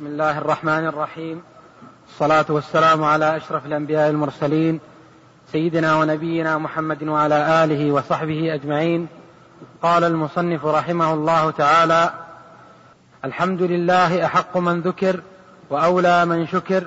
[0.00, 1.42] بسم الله الرحمن الرحيم.
[2.08, 4.80] الصلاة والسلام على أشرف الأنبياء المرسلين
[5.52, 9.06] سيدنا ونبينا محمد وعلى آله وصحبه أجمعين.
[9.82, 12.10] قال المصنف رحمه الله تعالى
[13.24, 15.20] الحمد لله أحق من ذكر
[15.70, 16.86] وأولى من شكر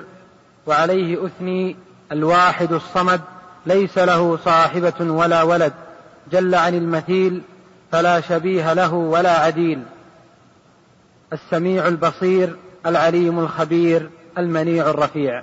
[0.66, 1.76] وعليه أثني
[2.12, 3.20] الواحد الصمد
[3.66, 5.72] ليس له صاحبة ولا ولد
[6.32, 7.42] جل عن المثيل
[7.92, 9.82] فلا شبيه له ولا عديل.
[11.32, 12.56] السميع البصير
[12.86, 15.42] العليم الخبير المنيع الرفيع.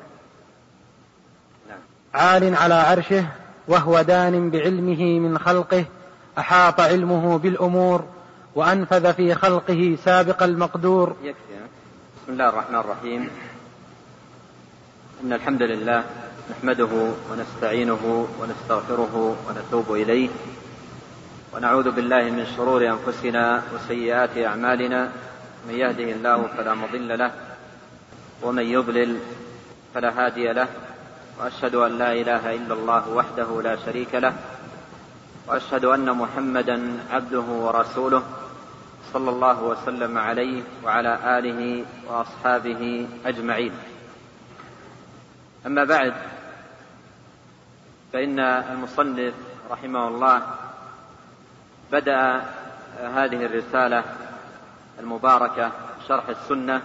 [2.14, 3.26] عال على عرشه
[3.68, 5.86] وهو دان بعلمه من خلقه
[6.38, 8.06] أحاط علمه بالأمور
[8.56, 11.16] وأنفذ في خلقه سابق المقدور.
[11.24, 11.40] يكفي.
[12.24, 13.30] بسم الله الرحمن الرحيم.
[15.24, 16.04] إن الحمد لله
[16.52, 20.30] نحمده ونستعينه ونستغفره ونتوب إليه.
[21.54, 25.12] ونعوذ بالله من شرور أنفسنا وسيئات أعمالنا.
[25.68, 27.32] من يهده الله فلا مضل له
[28.42, 29.20] ومن يضلل
[29.94, 30.68] فلا هادي له
[31.40, 34.34] وأشهد أن لا إله إلا الله وحده لا شريك له
[35.48, 38.24] وأشهد أن محمدا عبده ورسوله
[39.14, 43.74] صلى الله وسلم عليه وعلى آله وأصحابه أجمعين.
[45.66, 46.14] أما بعد
[48.14, 49.34] فإن المصنف
[49.72, 50.42] رحمه الله
[51.92, 52.42] بدأ
[53.00, 54.04] هذه الرسالة
[55.02, 55.72] المباركة
[56.08, 56.82] شرح السنة.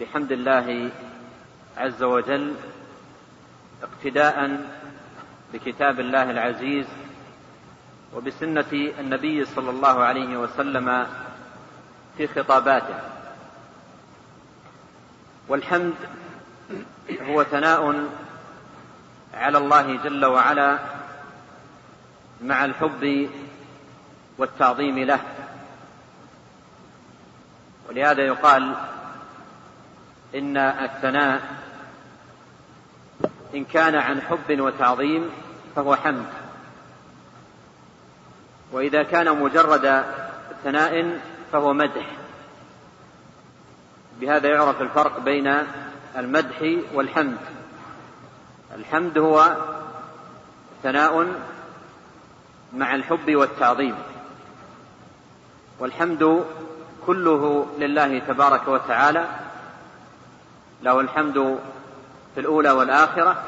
[0.00, 0.90] بحمد الله
[1.76, 2.54] عز وجل
[3.82, 4.60] اقتداء
[5.52, 6.86] بكتاب الله العزيز
[8.14, 11.06] وبسنة النبي صلى الله عليه وسلم
[12.16, 12.94] في خطاباته.
[15.48, 15.94] والحمد
[17.22, 18.06] هو ثناء
[19.34, 20.78] على الله جل وعلا
[22.44, 23.30] مع الحب
[24.38, 25.20] والتعظيم له.
[27.88, 28.74] ولهذا يقال
[30.34, 31.62] إن الثناء
[33.54, 35.30] إن كان عن حب وتعظيم
[35.76, 36.26] فهو حمد.
[38.72, 40.04] وإذا كان مجرد
[40.64, 41.20] ثناء
[41.52, 42.06] فهو مدح.
[44.20, 45.64] بهذا يعرف الفرق بين
[46.16, 47.38] المدح والحمد.
[48.74, 49.56] الحمد هو
[50.82, 51.34] ثناء
[52.72, 53.94] مع الحب والتعظيم.
[55.78, 56.44] والحمد
[57.06, 59.26] كله لله تبارك وتعالى
[60.82, 61.58] له الحمد
[62.34, 63.44] في الأولى والآخرة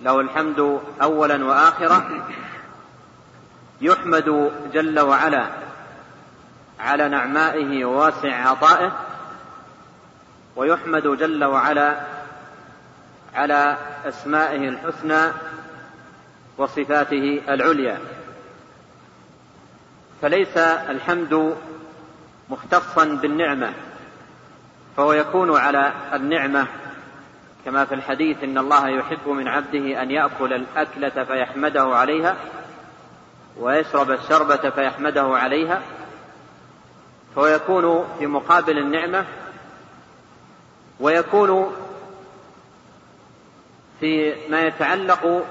[0.00, 2.26] له الحمد أولا وآخرة
[3.80, 5.46] يحمد جل وعلا
[6.80, 8.92] على نعمائه وواسع عطائه
[10.56, 12.00] ويحمد جل وعلا
[13.34, 15.32] على أسمائه الحسنى
[16.58, 17.98] وصفاته العليا.
[20.22, 21.56] فليس الحمد
[22.50, 23.72] مختصا بالنعمة
[24.96, 26.66] فهو يكون على النعمة
[27.64, 32.36] كما في الحديث إن الله يحب من عبده أن يأكل الأكلة فيحمده عليها
[33.58, 35.82] ويشرب الشربة فيحمده عليها
[37.36, 39.24] فهو يكون في مقابل النعمة
[41.00, 41.72] ويكون
[44.00, 45.44] في ما يتعلق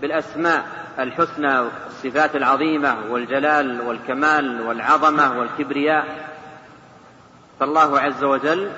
[0.00, 0.64] بالأسماء
[0.98, 6.33] الحسنى والصفات العظيمة والجلال والكمال والعظمة والكبرياء.
[7.60, 8.70] فالله عز وجل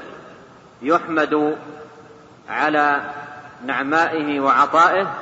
[0.82, 1.56] يحمد
[2.48, 3.00] على
[3.66, 5.14] نعمائه وعطائه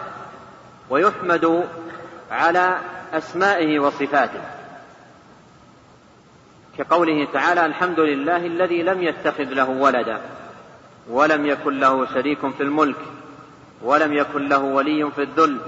[0.91, 1.65] ويحمد
[2.31, 2.79] على
[3.13, 4.41] أسمائه وصفاته.
[6.79, 10.21] كقوله تعالى الحمد لله الذي لم يتخذ له ولدا
[11.09, 12.97] ولم يكن له شريك في الملك
[13.83, 15.61] ولم يكن له ولي في الذل.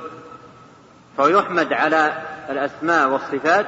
[1.16, 3.66] فيحمد على الأسماء والصفات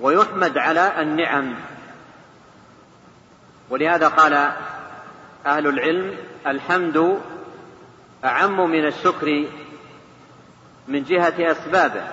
[0.00, 1.54] ويحمد على النعم.
[3.70, 4.32] ولهذا قال
[5.46, 6.16] أهل العلم
[6.46, 7.20] الحمد
[8.24, 9.48] أعم من الشكر
[10.88, 12.04] من جهة أسبابه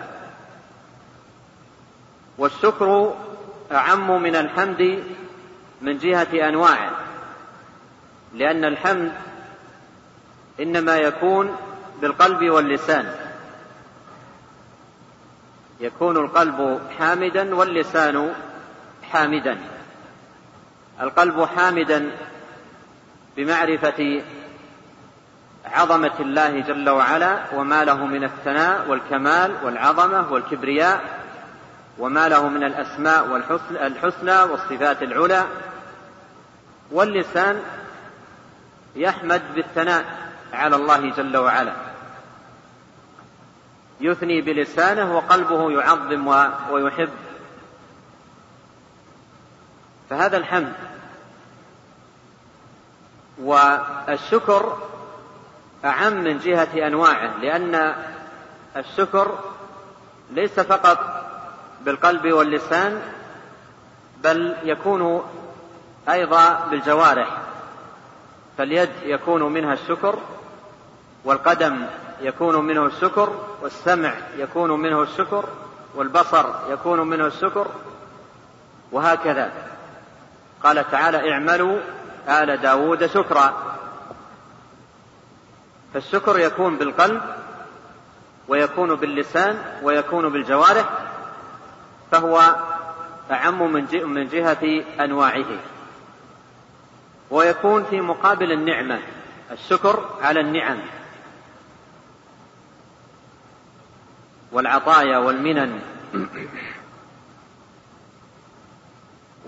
[2.37, 3.15] والشكر
[3.71, 5.03] أعم من الحمد
[5.81, 6.91] من جهة أنواعه
[8.33, 9.11] لأن الحمد
[10.59, 11.55] إنما يكون
[12.01, 13.15] بالقلب واللسان
[15.79, 18.33] يكون القلب حامدا واللسان
[19.11, 19.57] حامدا.
[21.03, 22.11] القلب حامدا
[23.37, 24.23] بمعرفة
[25.65, 31.01] عظمة الله جل وعلا وما له من الثناء والكمال والعظمة والكبرياء
[31.97, 33.35] وما له من الأسماء
[33.71, 35.47] الحسنى والصفات العلى
[36.91, 37.61] واللسان
[38.95, 40.05] يحمد بالثناء
[40.53, 41.73] على الله جل وعلا.
[44.01, 46.27] يثني بلسانه وقلبه يعظم
[46.71, 47.09] ويحب.
[50.09, 50.73] فهذا الحمد
[53.41, 54.77] والشكر
[55.85, 57.95] أعم من جهة أنواعه لأن
[58.75, 59.39] الشكر
[60.31, 60.99] ليس فقط
[61.81, 63.01] بالقلب واللسان
[64.23, 65.23] بل يكون
[66.09, 67.37] أيضا بالجوارح.
[68.57, 70.19] فاليد يكون منها الشكر
[71.25, 71.85] والقدم
[72.21, 75.45] يكون منه الشكر والسمع يكون منه الشكر
[75.95, 77.67] والبصر يكون منه الشكر
[78.91, 79.51] وهكذا.
[80.63, 81.79] قال تعالى اعملوا
[82.27, 83.77] آل داود شكرا
[85.93, 87.21] فالشكر يكون بالقلب
[88.47, 90.89] ويكون باللسان ويكون بالجوارح
[92.11, 92.55] فهو
[93.31, 93.73] أعم
[94.13, 95.45] من جهة أنواعه.
[97.31, 98.99] ويكون في مقابل النعمة
[99.51, 100.79] الشكر على النعم.
[104.51, 105.81] والعطايا والمنن.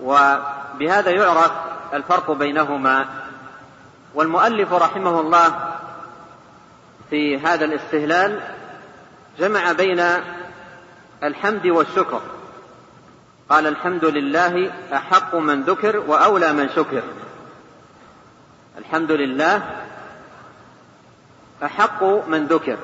[0.02, 1.52] وبهذا يعرف
[1.94, 3.06] الفرق بينهما.
[4.14, 5.76] والمؤلف رحمه الله
[7.10, 8.40] في هذا الاستهلال
[9.38, 10.02] جمع بين
[11.22, 12.20] الحمد والشكر.
[13.48, 17.02] قال الحمد لله أحق من ذكر وأولى من شكر.
[18.78, 19.62] الحمد لله
[21.64, 22.76] أحق من ذكر.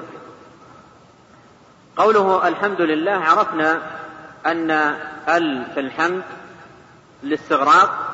[1.96, 3.82] قوله الحمد لله عرفنا
[4.46, 4.70] أن
[5.28, 6.22] ال في الحمد
[7.22, 8.12] الاستغراق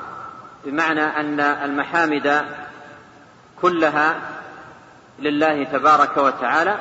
[0.64, 2.44] بمعنى أن المحامد
[3.62, 4.16] كلها
[5.18, 6.78] لله تبارك وتعالى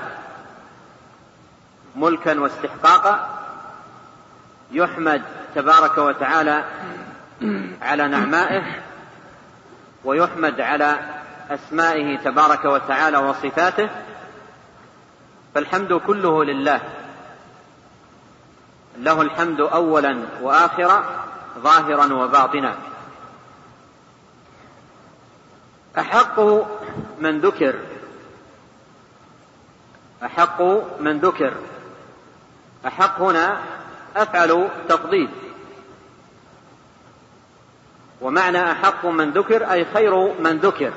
[1.95, 3.29] ملكا واستحقاقا
[4.71, 5.21] يحمد
[5.55, 6.63] تبارك وتعالى
[7.81, 8.63] على نعمائه
[10.03, 10.99] ويحمد على
[11.49, 13.89] أسمائه تبارك وتعالى وصفاته
[15.55, 16.81] فالحمد كله لله.
[18.97, 21.03] له الحمد أولا وآخرا
[21.59, 22.75] ظاهرا وباطنا.
[25.97, 26.39] أحق
[27.19, 27.79] من ذكر.
[30.23, 30.61] أحق
[30.99, 31.53] من ذكر.
[32.87, 33.61] أحق هنا
[34.15, 35.29] أفعل تفضيل.
[38.21, 40.93] ومعنى أحق من ذكر أي خير من ذكر.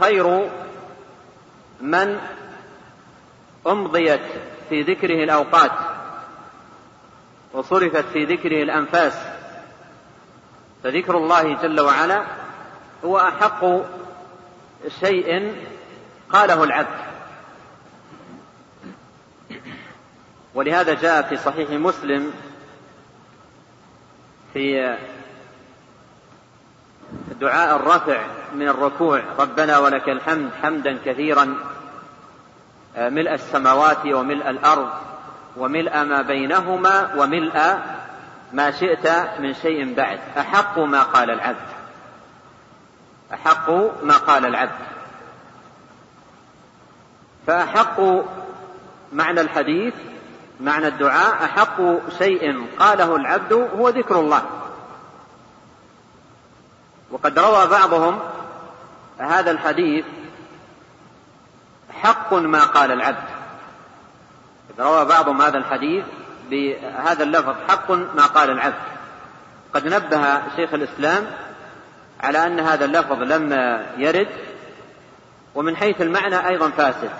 [0.00, 0.50] خير
[1.80, 2.20] من
[3.66, 4.20] أمضيت
[4.68, 5.72] في ذكره الأوقات
[7.52, 9.18] وصرفت في ذكره الأنفاس.
[10.82, 12.24] فذكر الله جل وعلا
[13.04, 13.64] هو أحق
[14.88, 15.54] شيء
[16.30, 17.04] قاله العبد.
[20.54, 22.32] ولهذا جاء في صحيح مسلم
[24.52, 24.96] في
[27.40, 31.56] دعاء الرفع من الركوع ربنا ولك الحمد حمدا كثيرا
[32.96, 34.90] ملء السماوات وملء الأرض
[35.56, 37.78] وملء ما بينهما وملء
[38.52, 39.06] ما شئت
[39.40, 41.73] من شيء بعد أحق ما قال العبد.
[43.34, 43.70] أحق
[44.02, 44.78] ما قال العبد.
[47.46, 48.00] فأحق
[49.12, 49.94] معنى الحديث
[50.60, 51.76] معنى الدعاء أحق
[52.18, 54.42] شيء قاله العبد هو ذكر الله.
[57.10, 58.18] وقد روى بعضهم
[59.18, 60.04] هذا الحديث
[61.90, 63.28] حق ما قال العبد.
[64.78, 66.04] روى بعضهم هذا الحديث
[66.50, 68.94] بهذا اللفظ حق ما قال العبد.
[69.74, 71.26] قد نبه شيخ الإسلام
[72.20, 73.52] على أن هذا اللفظ لم
[73.96, 74.28] يرد
[75.54, 77.10] ومن حيث المعنى أيضا فاسد.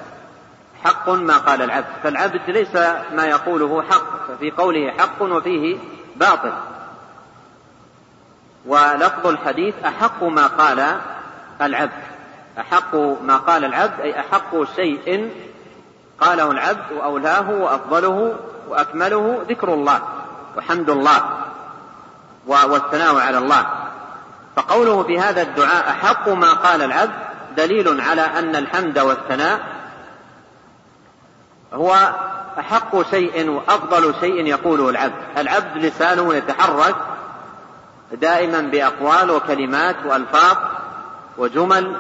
[0.85, 2.76] حق ما قال العبد فالعبد ليس
[3.12, 5.76] ما يقوله حق ففي قوله حق وفيه
[6.16, 6.52] باطل.
[8.66, 11.00] ولفظ الحديث أحق ما قال
[11.62, 12.02] العبد.
[12.59, 15.30] أحق ما قال العبد أي أحق شيء
[16.21, 18.37] قاله العبد وأولاه وأفضله
[18.69, 20.02] وأكمله ذكر الله
[20.57, 21.21] وحمد الله
[22.47, 23.84] والثناء على الله.
[24.56, 27.12] فقوله في هذا الدعاء احق ما قال العبد
[27.56, 29.61] دليل على أن الحمد والثناء
[31.73, 32.12] هو
[32.58, 35.14] أحق شيء وأفضل شيء يقوله العبد.
[35.38, 36.94] العبد لسانه يتحرك
[38.12, 40.56] دائما بأقوال وكلمات وألفاظ
[41.38, 41.96] وجمل.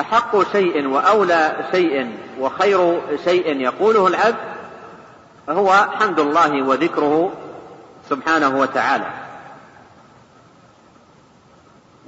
[0.00, 4.36] أحق شيء وأولى شيء وخير شيء يقوله العبد
[5.48, 7.32] هو حمد الله وذكره
[8.10, 9.21] سبحانه وتعالى.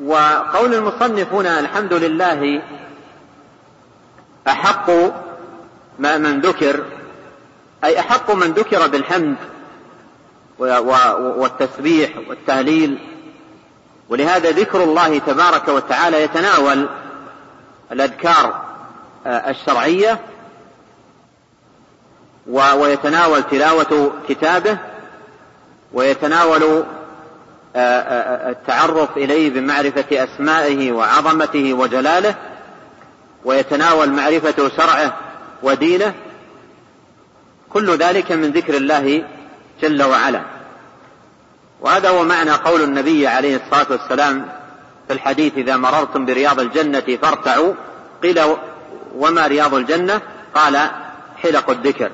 [0.02, 2.62] وقول المصنف هنا الحمد لله
[4.48, 4.90] أحق
[5.98, 6.84] ما من ذكر
[7.84, 9.36] أي أحق من ذكر بالحمد
[10.58, 12.98] والتسبيح والتهليل
[14.08, 16.88] ولهذا ذكر الله تبارك وتعالى يتناول
[17.92, 18.64] الأذكار
[19.26, 20.20] آه، الشرعية
[22.46, 24.78] ويتناول تلاوة كتابه
[25.92, 26.84] ويتناول
[27.76, 32.34] التعرف إليه بمعرفة أسمائه وعظمته وجلاله
[33.44, 35.16] ويتناول معرفة شرعه
[35.62, 36.14] ودينه
[37.72, 39.24] كل ذلك من ذكر الله
[39.82, 40.42] جل وعلا.
[41.80, 44.48] وهذا هو معنى قول النبي عليه الصلاة والسلام
[45.06, 47.74] في الحديث إذا مررتم برياض الجنة فارتعوا.
[48.22, 48.40] قيل
[49.16, 50.20] وما رياض الجنة؟
[50.54, 50.90] قال
[51.42, 52.10] حلق الذكر.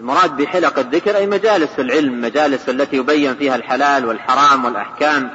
[0.00, 5.30] المراد بحلق الذكر أي مجالس العلم مجالس التي يبين فيها الحلال والحرام والأحكام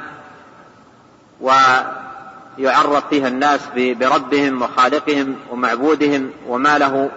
[1.40, 7.10] ويعرف فيها الناس بربهم وخالقهم ومعبودهم وما له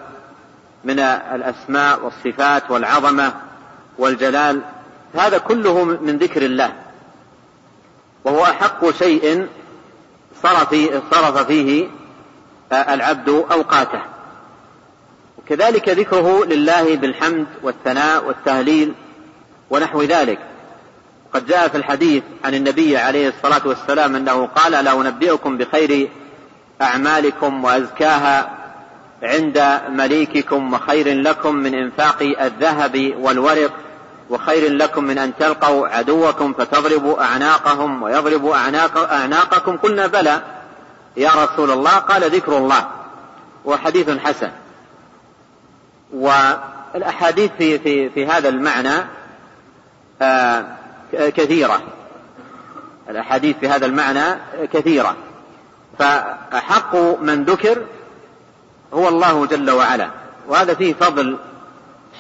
[0.84, 3.34] من الأسماء والصفات والعظمة
[3.98, 4.62] والجلال.
[5.16, 6.74] هذا كله من ذكر الله.
[8.24, 9.48] وهو أحق شيء
[11.12, 11.88] صرف فيه
[12.72, 14.02] العبد أوقاته.
[15.48, 18.94] وكذلك ذكره لله بالحمد والثناء والتهليل
[19.70, 20.40] ونحو ذلك.
[21.34, 26.10] قد جاء في الحديث عن النبي عليه الصلاة والسلام أنه قال لا أنبئكم بخير
[26.82, 28.50] أعمالكم وأزكاها
[29.24, 33.72] عند مليككم وخير لكم من إنفاق الذهب والورق
[34.30, 39.78] وخير لكم من أن تلقوا عدوكم فتضربوا أعناقهم ويضربوا أعناق أعناقكم.
[39.78, 40.42] قلنا بلى
[41.18, 41.92] يا رسول الله.
[41.92, 42.88] قال ذكر الله.
[43.66, 44.50] وحديث حسن.
[46.14, 49.06] والأحاديث في, في, في هذا المعنى
[50.22, 50.66] آه
[51.12, 51.82] كثيرة.
[53.10, 54.40] الأحاديث في هذا المعنى
[54.74, 55.16] كثيرة.
[56.00, 57.82] فأحق من ذكر
[58.94, 60.10] هو الله جل وعلا.
[60.48, 61.38] وهذا فيه فضل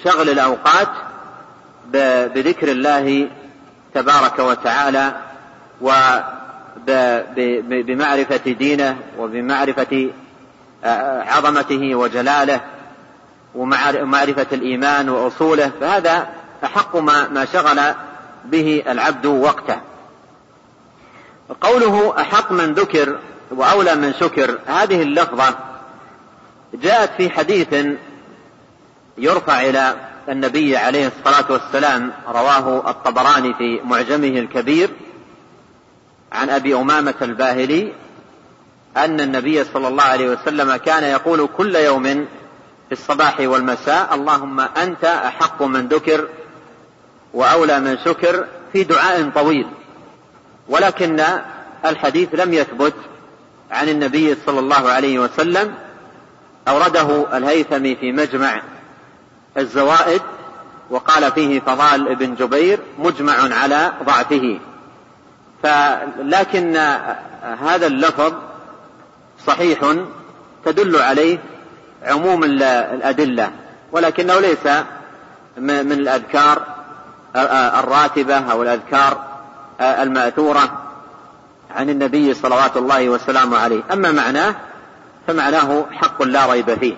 [0.04, 0.90] شغل الأوقات
[2.36, 3.30] بذكر الله
[3.94, 5.14] تبارك وتعالى
[7.22, 10.10] وبمعرفة دينه وبمعرفة
[11.28, 12.62] عظمته وجلاله.
[13.56, 16.28] ومعرفة الإيمان وأصوله فهذا
[16.64, 17.80] أحق ما, ما شغل
[18.46, 19.80] به العبد وقته.
[21.62, 23.20] قوله أحق من ذكر
[23.52, 25.56] وأولى من شكر هذه اللفظة
[26.74, 27.76] جاءت في حديث
[29.18, 29.96] يرفع إلى
[30.30, 34.90] النبي عليه الصلاة والسلام رواه الطبراني في معجمه الكبير
[36.32, 37.94] عن أبي أمامة الباهلي
[38.98, 42.28] أن النبي صلى الله عليه وسلم كان يقول كل يوم
[42.88, 44.16] في الصباح والمساء.
[44.16, 46.28] اللهم أنت أحق من ذكر
[47.34, 49.68] وأولى من شكر في دعاء طويل.
[50.70, 51.24] ولكن
[51.86, 52.94] الحديث لم يثبت
[53.72, 55.76] عن النبي صلى الله عليه وسلم
[56.68, 58.62] أورده الهيثمي في مجمع
[59.58, 60.22] الزوائد
[60.90, 64.60] وقال فيه فضال بن جبير مجمع على ضعفه.
[65.64, 66.78] فلكن
[67.62, 68.34] هذا اللفظ
[69.48, 69.96] صحيح
[70.66, 71.40] تدل عليه
[72.04, 73.52] عموم الأدلة
[73.92, 74.68] ولكنه ليس
[75.58, 76.62] من الأذكار
[77.80, 79.24] الراتبة أو الأذكار
[79.82, 80.84] المأثورة
[81.76, 83.84] عن النبي صلوات الله وسلامه عليه.
[83.94, 84.56] أما معناه
[85.28, 86.96] فمعناه حق لا ريب فيه.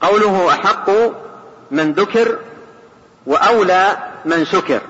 [0.00, 0.90] قوله أحق
[1.70, 2.38] من ذكر
[3.26, 4.80] وأولى من شكر.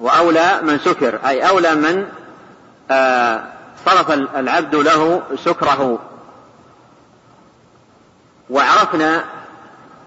[0.00, 2.06] وأولى من شكر أي أولى من
[3.86, 5.98] صرف العبد له شكره.
[8.50, 9.24] وعرفنا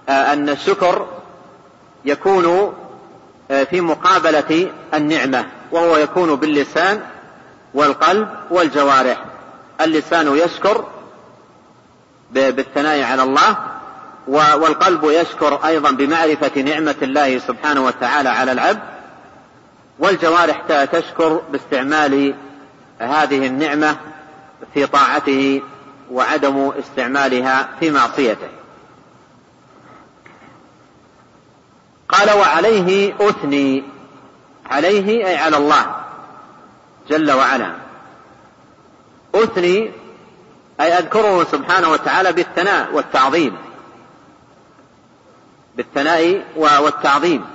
[0.09, 1.07] أن الشكر
[2.05, 2.73] يكون
[3.69, 7.01] في مقابلة النعمة وهو يكون باللسان
[7.73, 9.25] والقلب والجوارح.
[9.81, 10.85] اللسان يشكر
[12.31, 13.57] بالثناء على الله
[14.27, 18.79] والقلب يشكر أيضا بمعرفة نعمة الله سبحانه وتعالى على العبد.
[19.99, 22.35] والجوارح تشكر باستعمال
[22.99, 23.97] هذه النعمة
[24.73, 25.61] في طاعته
[26.11, 28.49] وعدم استعمالها في معصيته.
[32.09, 33.83] قال وعليه أثني
[34.65, 35.95] عليه أي على الله
[37.09, 37.73] جل وعلا.
[39.35, 39.91] أثني
[40.81, 43.57] أي أذكره سبحانه وتعالى بالثناء والتعظيم.
[45.77, 47.45] بالثناء والتعظيم.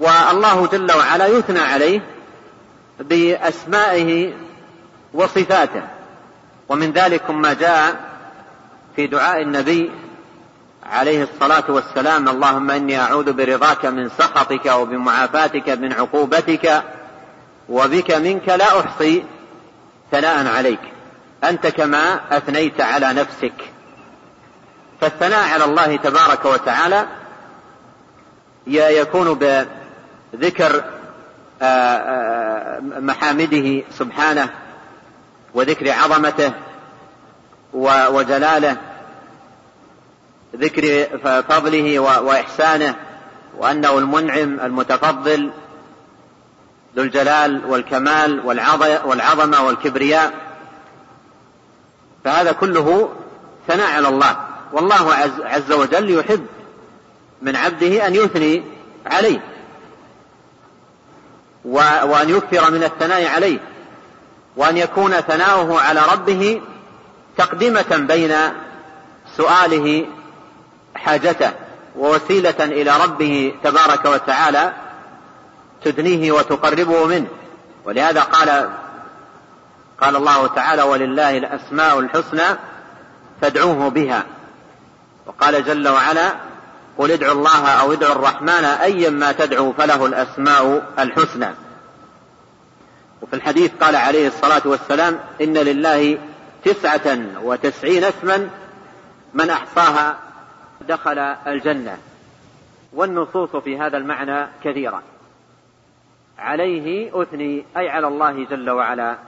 [0.00, 2.00] والله جل وعلا يثنى عليه
[3.00, 4.34] بأسمائه
[5.14, 5.97] وصفاته.
[6.68, 7.96] ومن ذلك ما جاء
[8.96, 9.90] في دعاء النبي
[10.90, 16.82] عليه الصلاة والسلام اللهم إني أعوذ برضاك من سخطك وبمعافاتك من عقوبتك
[17.68, 19.24] وبك منك لا أحصي
[20.12, 20.80] ثناء عليك.
[21.44, 23.52] أنت كما أثنيت على نفسك.
[25.00, 27.06] فالثناء على الله تبارك وتعالى
[28.66, 29.34] يكون
[30.32, 30.84] بذكر
[33.00, 34.48] محامده سبحانه
[35.58, 36.52] وذكر عظمته
[38.10, 38.76] وجلاله
[40.56, 41.06] ذكر
[41.48, 42.94] فضله وإحسانه
[43.58, 45.50] وأنه المنعم المتفضل
[46.96, 48.46] ذو الجلال والكمال
[49.04, 50.32] والعظمة والكبرياء.
[52.24, 53.12] فهذا كله
[53.68, 54.36] ثناء على الله.
[54.72, 56.46] والله عز وجل يحب
[57.42, 58.62] من عبده أن يثني
[59.06, 59.40] عليه
[61.64, 63.58] وأن يكثر من الثناء عليه.
[64.58, 66.60] وأن يكون ثناؤه على ربه
[67.36, 68.34] تقدمة بين
[69.36, 70.06] سؤاله
[70.94, 71.50] حاجته
[71.96, 74.72] ووسيلة إلى ربه تبارك وتعالى
[75.84, 77.26] تدنيه وتقربه منه.
[77.84, 78.70] ولهذا قال
[80.00, 82.56] قال الله تعالى ولله الأسماء الحسنى
[83.40, 84.24] فادعوه بها.
[85.26, 86.32] وقال جل وعلا
[86.98, 91.67] قل ادعوا الله أو ادعوا الرحمن أيا ما تدعوا فله الأسماء الحسنى.
[93.22, 96.18] وفي الحديث قال عليه الصلاة والسلام إن لله
[96.64, 98.50] تسعة وتسعين اسما
[99.34, 100.18] من أحصاها
[100.80, 101.98] دخل الجنة.
[102.92, 105.02] والنصوص في هذا المعنى كثيرة.
[106.38, 109.18] عليه أثني أي على الله جل وعلا.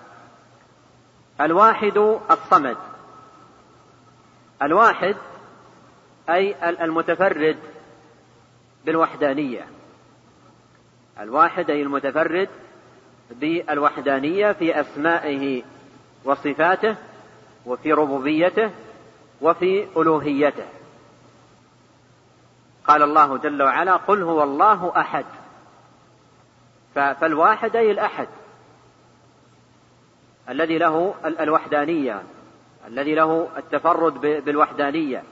[1.41, 2.77] الواحد الصمد.
[4.63, 5.17] الواحد
[6.31, 7.57] أي المتفرد
[8.85, 9.67] بالوحدانية.
[11.21, 12.49] الواحد أي المتفرد
[13.31, 15.63] بالوحدانية في أسمائه
[16.25, 16.97] وصفاته
[17.67, 18.71] وفي ربوبيته
[19.41, 20.67] وفي ألوهيته.
[22.85, 25.25] قال الله جل وعلا قل هو الله أحد.
[26.95, 28.29] فالواحد أي الأحد
[30.49, 32.23] الذي له الوحدانية
[32.87, 35.23] الذي له التفرد بالوحدانية.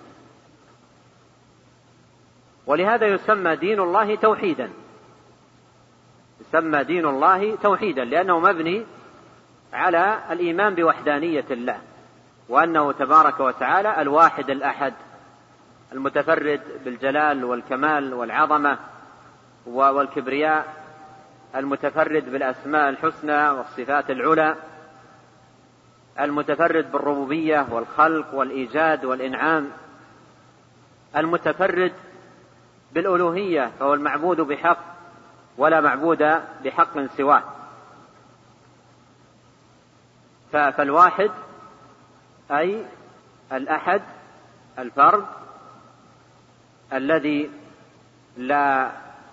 [2.67, 4.71] ولهذا يسمى دين الله توحيدا.
[6.41, 8.87] يسمى دين الله توحيدا لأنه مبني
[9.73, 11.81] على الإيمان بوحدانية الله
[12.49, 14.95] وأنه تبارك وتعالى الواحد الأحد
[15.93, 18.79] المتفرد بالجلال والكمال والعظمة
[19.67, 20.75] والكبرياء
[21.57, 24.57] المتفرد بالأسماء الحسنى والصفات العلى
[26.21, 29.71] المتفرد بالربوبية والخلق والإيجاد والإنعام
[31.17, 31.93] المتفرد
[32.93, 34.98] بالألوهية فهو المعبود بحق
[35.59, 36.23] ولا معبود
[36.65, 37.43] بحق سواه.
[40.53, 41.31] فالواحد
[42.51, 42.85] أي
[43.53, 44.03] الأحد
[44.79, 45.27] الفرد
[46.93, 47.51] الذي
[48.37, 48.91] لا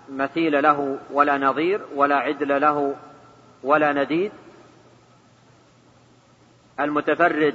[0.08, 2.94] مثيل له ولا نظير ولا عدل له
[3.62, 4.32] ولا نديد
[6.80, 7.54] المتفرد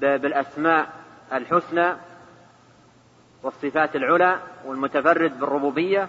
[0.00, 0.88] بالأسماء
[1.32, 1.96] الحسنى
[3.42, 6.08] والصفات العلى والمتفرد بالربوبية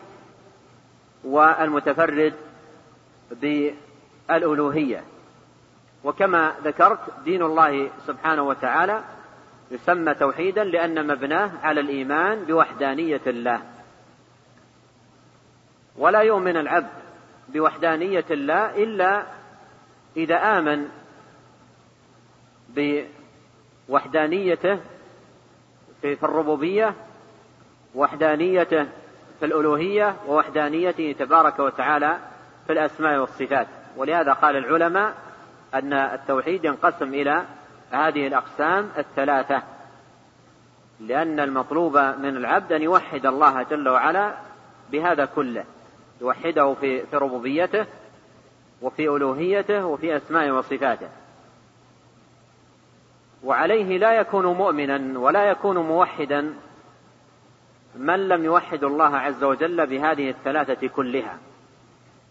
[1.23, 2.33] والمتفرد
[3.31, 5.03] بالألوهية.
[6.03, 9.03] وكما ذكرت دين الله سبحانه وتعالى
[9.71, 13.61] يسمى توحيدا لأن مبناه على الإيمان بوحدانية الله.
[15.97, 16.89] ولا يؤمن العبد
[17.49, 19.23] بوحدانية الله إلا
[20.17, 20.89] إذا آمن
[23.89, 24.79] بوحدانيته
[26.01, 26.93] في الربوبية
[27.95, 28.87] وحدانيته
[29.39, 32.17] في الألوهية ووحدانيته تبارك وتعالى
[32.67, 33.67] في الأسماء والصفات.
[33.97, 35.13] ولهذا قال العلماء
[35.73, 37.45] أن التوحيد ينقسم إلى
[37.91, 39.63] هذه الأقسام الثلاثة.
[40.99, 44.33] لأن المطلوب من العبد أن يوحد الله جل وعلا
[44.91, 45.63] بهذا كله.
[46.21, 47.85] يوحده في في ربوبيته
[48.81, 51.07] وفي ألوهيته وفي أسمائه وصفاته.
[53.43, 56.53] وعليه لا يكون مؤمنا ولا يكون موحدا
[57.95, 61.37] من لم يوحد الله عز وجل بهذه الثلاثة كلها؟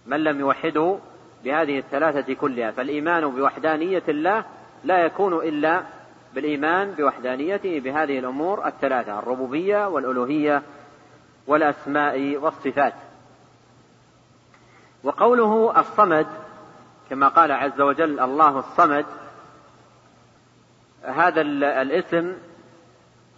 [0.06, 0.98] من لم يوحده
[1.44, 4.44] بهذه الثلاثة كلها فالإيمان بوحدانية الله
[4.84, 5.82] لا يكون إلا
[6.34, 10.62] بالإيمان بوحدانيته بهذه الأمور الثلاثة الربوبية والألوهية
[11.46, 12.94] والأسماء والصفات.
[15.04, 16.26] وقوله الصمد
[17.10, 19.06] كما قال عز وجل الله الصمد
[21.02, 22.36] هذا الاسم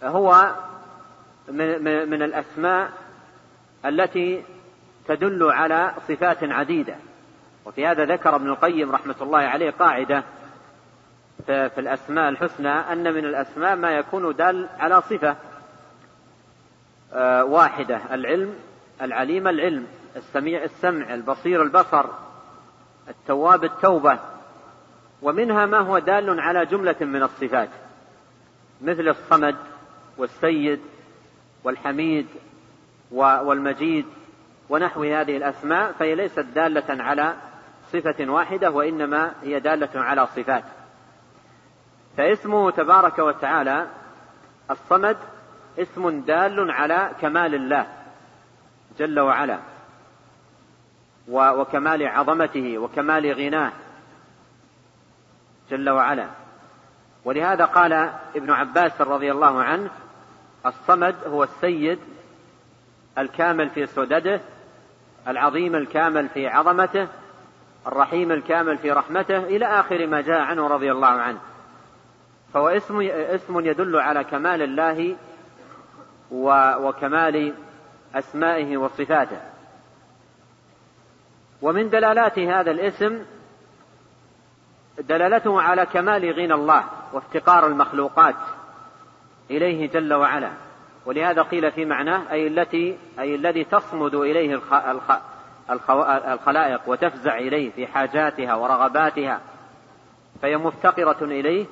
[0.03, 0.55] هو
[1.49, 2.91] من الأسماء
[3.85, 4.43] التي
[5.07, 6.95] تدل على صفات عديدة.
[7.65, 10.23] وفي هذا ذكر ابن القيم رحمة الله عليه قاعدة
[11.45, 15.35] في الأسماء الحسنى أن من الأسماء ما يكون دال على صفة
[17.13, 18.55] آه، واحدة العلم
[19.01, 22.05] العليم العلم السميع السمع البصير البصر
[23.07, 24.19] التواب التوبة
[25.21, 27.69] ومنها ما هو دال على جملة من الصفات
[28.81, 29.55] مثل الصمد
[30.17, 30.79] والسيد
[31.63, 32.27] والحميد
[33.11, 34.05] والمجيد
[34.69, 37.35] ونحو هذه الأسماء فهي ليست دالة على
[37.93, 40.63] صفة واحدة وإنما هي دالة على صفات.
[42.17, 43.87] فاسمه تبارك وتعالى
[44.71, 45.17] الصمد
[45.79, 47.87] اسم دال على كمال الله
[48.99, 49.59] جل وعلا
[51.27, 53.71] وكمال عظمته وكمال غناه
[55.69, 56.27] جل وعلا.
[57.25, 57.93] ولهذا قال
[58.35, 59.89] ابن عباس رضي الله عنه
[60.65, 61.99] الصمد هو السيد
[63.17, 64.41] الكامل في سدده
[65.27, 67.07] العظيم الكامل في عظمته
[67.87, 71.39] الرحيم الكامل في رحمته إلى آخر ما جاء عنه رضي الله عنه.
[72.53, 75.15] فهو اسم اسم يدل على كمال الله
[76.81, 77.53] وكمال
[78.15, 79.39] أسمائه وصفاته.
[81.61, 83.25] ومن دلالات هذا الاسم
[84.99, 88.35] دلالته على كمال غنى الله وافتقار المخلوقات.
[89.49, 90.51] إليه جل وعلا.
[91.05, 94.73] ولهذا قيل في معناه أي التي أي الذي تصمد إليه الخ...
[94.73, 95.11] الخ...
[96.31, 99.41] الخلائق وتفزع إليه في حاجاتها ورغباتها
[100.41, 101.65] فهي مفتقرة إليه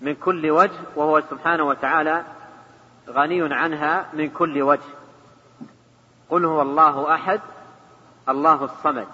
[0.00, 2.24] من كل وجه وهو سبحانه وتعالى
[3.08, 4.92] غني عنها من كل وجه.
[6.30, 7.40] قل هو الله أحد
[8.28, 9.08] الله الصمد.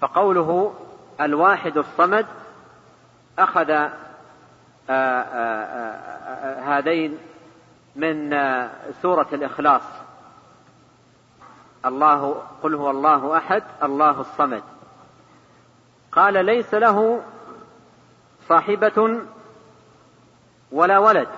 [0.00, 0.74] فقوله
[1.20, 2.26] الواحد الصمد
[3.38, 3.88] أخذ
[6.64, 7.18] هذين
[7.96, 8.30] من
[9.02, 9.82] سورة الإخلاص.
[11.86, 14.62] الله قل هو الله أحد الله الصمد.
[16.12, 17.22] قال ليس له
[18.48, 19.20] صاحبة
[20.72, 21.28] ولا ولد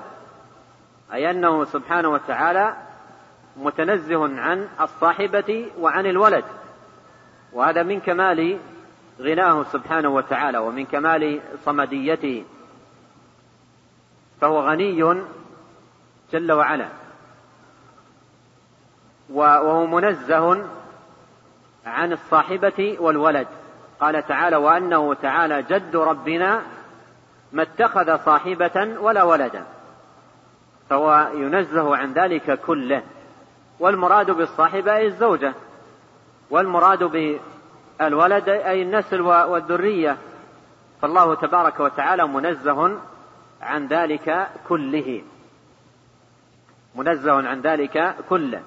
[1.12, 2.76] أي أنه سبحانه وتعالى
[3.56, 6.44] متنزه عن الصاحبة وعن الولد.
[7.52, 8.58] وهذا من كمال
[9.20, 12.44] غناه سبحانه وتعالى ومن كمال صمديته.
[14.40, 15.22] فهو غني
[16.32, 16.88] جل وعلا.
[19.30, 20.66] وهو منزه
[21.86, 23.46] عن الصاحبة والولد.
[24.00, 26.62] قال تعالى وأنه تعالى جد ربنا
[27.52, 29.64] ما اتخذ صاحبة ولا ولدا.
[30.90, 33.02] فهو ينزه عن ذلك كله.
[33.80, 35.54] والمراد بالصاحبة أي الزوجة.
[36.50, 40.16] والمراد بالولد أي النسل والذرية.
[41.02, 42.98] فالله تبارك وتعالى منزه
[43.60, 45.22] عن ذلك كله.
[46.94, 48.62] منزه عن ذلك كله.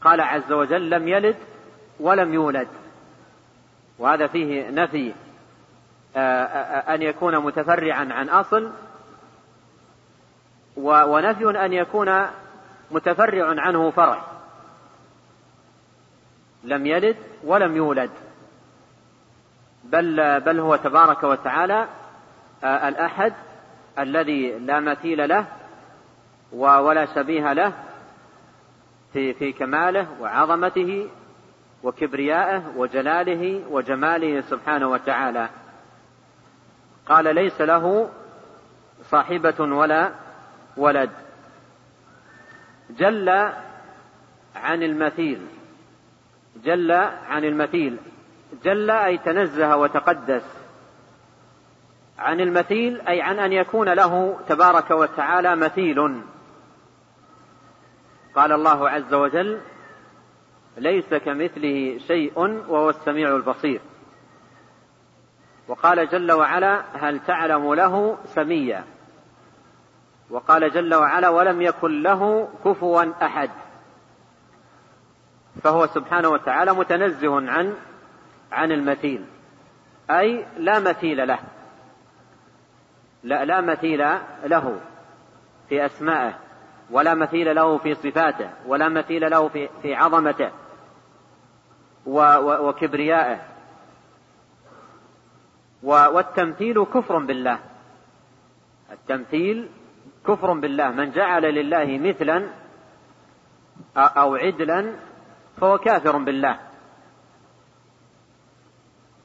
[0.00, 1.36] قال عز وجل لم يلد
[2.00, 2.68] ولم يولد.
[3.98, 5.14] وهذا فيه نفي
[6.16, 8.72] آه، آه، أن يكون متفرعا عن أصل
[10.76, 12.26] ونفي أن يكون
[12.90, 14.24] متفرع عنه فرع.
[16.64, 18.10] لم يلد ولم يولد.
[19.84, 22.01] بل بل هو تبارك وتعالى آه،
[22.64, 23.32] الأحد
[23.98, 25.46] الذي لا مثيل له
[26.52, 27.72] ولا شبيه له
[29.12, 31.08] في في كماله وعظمته
[31.82, 35.48] وكبريائه وجلاله وجماله سبحانه وتعالى.
[37.06, 38.10] قال ليس له
[39.10, 40.12] صاحبة ولا
[40.76, 41.10] ولد.
[42.90, 43.28] جل
[44.56, 45.46] عن المثيل.
[46.64, 46.92] جل
[47.28, 47.96] عن المثيل.
[48.64, 50.61] جل أي تنزه وتقدس.
[52.22, 56.22] عن المثيل أي عن أن يكون له تبارك وتعالى مثيل.
[58.34, 59.60] قال الله عز وجل
[60.76, 63.80] ليس كمثله شيء وهو السميع البصير.
[65.68, 68.84] وقال جل وعلا هل تعلم له سميا؟
[70.30, 73.50] وقال جل وعلا ولم يكن له كفوا أحد.
[75.62, 77.74] فهو سبحانه وتعالى متنزه عن
[78.52, 79.24] عن المثيل.
[80.10, 81.38] أي لا مثيل له.
[83.22, 83.98] لا لا مثيل
[84.44, 84.80] له
[85.68, 86.38] في أسمائه
[86.90, 90.50] ولا مثيل له في صفاته ولا مثيل له في في عظمته
[92.06, 93.38] وكبريائه.
[95.82, 97.58] والتمثيل كفر بالله.
[98.92, 99.68] التمثيل
[100.26, 100.90] كفر بالله.
[100.90, 102.48] من جعل لله مثلا
[103.96, 104.92] أو عدلا
[105.60, 106.58] فهو كافر بالله.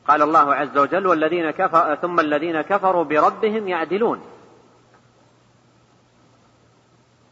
[0.07, 4.21] قال الله عز وجل والذين كفر ثم الذين كفروا بربهم يعدلون.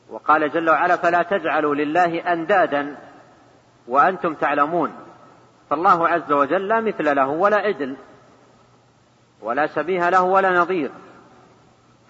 [0.09, 2.97] وقال جل وعلا فلا تجعلوا لله أندادا
[3.87, 4.93] وأنتم تعلمون.
[5.69, 7.95] فالله عز وجل لا مثل له ولا عدل
[9.41, 10.91] ولا شبيه له ولا نظير.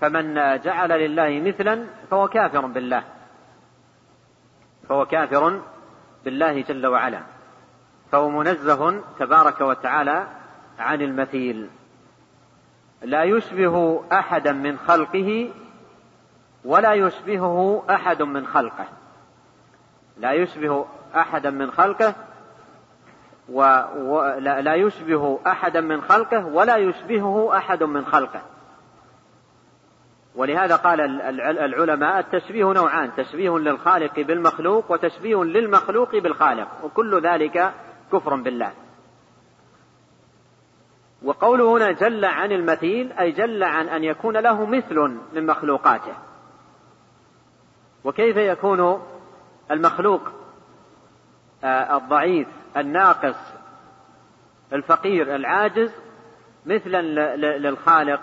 [0.02, 3.04] فمن جعل لله مثلا فهو كافر بالله.
[4.90, 5.62] فهو كافر
[6.26, 7.22] بالله جل وعلا.
[8.12, 10.28] فهو منزه تبارك وتعالى
[10.80, 11.70] عن المثيل.
[13.02, 15.52] لا يشبه أحدا من خلقه
[16.66, 18.86] ولا يشبهه أحد من خلقه.
[20.18, 20.86] لا يشبه
[21.16, 22.16] أحدا من خلقه
[23.50, 28.42] ولا لا يشبه أحدا من خلقه ولا يشبهه أحد من خلقه.
[30.36, 31.02] ولهذا قال
[31.60, 37.74] العلماء التشبيه نوعان تشبيه للخالق بالمخلوق وتشبيه للمخلوق بالخالق وكل ذلك
[38.12, 38.72] كفر بالله.
[41.26, 44.96] وقوله هنا جل عن المثيل أي جل عن أن يكون له مثل
[45.34, 46.14] من مخلوقاته.
[48.04, 49.04] وكيف يكون
[49.72, 50.22] المخلوق
[51.64, 53.36] آه، الضعيف الناقص
[54.74, 55.92] الفقير العاجز
[56.66, 57.02] مثلا
[57.58, 58.22] للخالق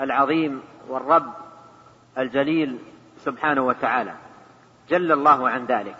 [0.00, 1.32] العظيم والرب
[2.18, 2.78] الجليل
[3.16, 4.14] سبحانه وتعالى.
[4.88, 5.98] جل الله عن ذلك.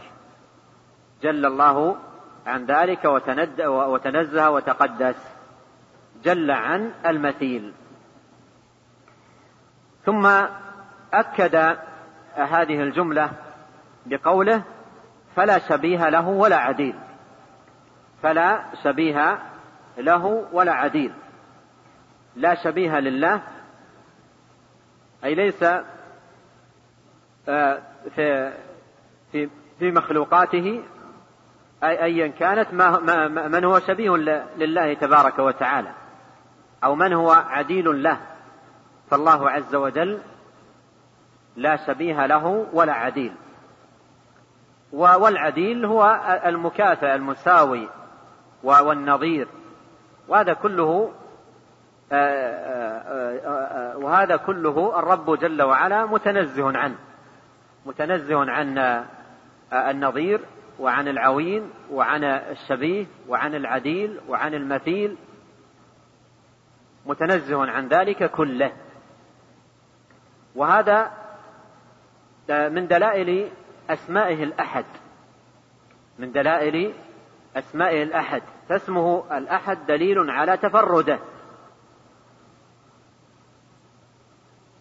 [1.23, 1.97] جل الله
[2.47, 3.05] عن ذلك
[3.65, 5.38] وتنزه وتقدس.
[6.25, 7.73] جل عن المثيل.
[10.05, 10.27] ثم
[11.13, 11.57] أكد
[12.35, 13.31] هذه الجملة
[14.07, 14.63] بقوله
[15.37, 16.95] فلا شبيه له ولا عديل.
[18.23, 19.39] فلا شبيه
[19.99, 21.13] له ولا عديل.
[22.37, 23.43] لا شبيه لله
[25.25, 25.63] أي ليس
[27.49, 27.83] آه،
[28.15, 28.53] في
[29.33, 30.83] في في مخلوقاته
[31.83, 34.17] أي أيا كانت ما من هو شبيه
[34.57, 35.93] لله تبارك وتعالى.
[36.85, 38.19] أو من هو عديل له
[39.11, 40.19] فالله عز وجل
[41.57, 43.33] لا شبيه له ولا عديل.
[44.93, 47.89] والعديل هو المكافئ المساوي
[48.63, 49.49] والنظير.
[50.29, 51.13] وهذا كله
[53.97, 56.99] وهذا كله الرب جل وعلا متنزه عنه.
[57.87, 59.05] متنزه عن
[59.73, 60.41] النظير
[60.79, 65.17] وعن العوين وعن الشبيه وعن العديل وعن المثيل
[67.09, 68.73] متنزه عن ذلك كله.
[70.55, 71.13] وهذا
[72.49, 73.51] من دلائل
[73.91, 74.85] أسمائه الأحد.
[76.19, 76.93] من دلائل
[77.57, 78.43] أسمائه الأحد.
[78.69, 81.19] فاسمه الأحد دليل على تفرده.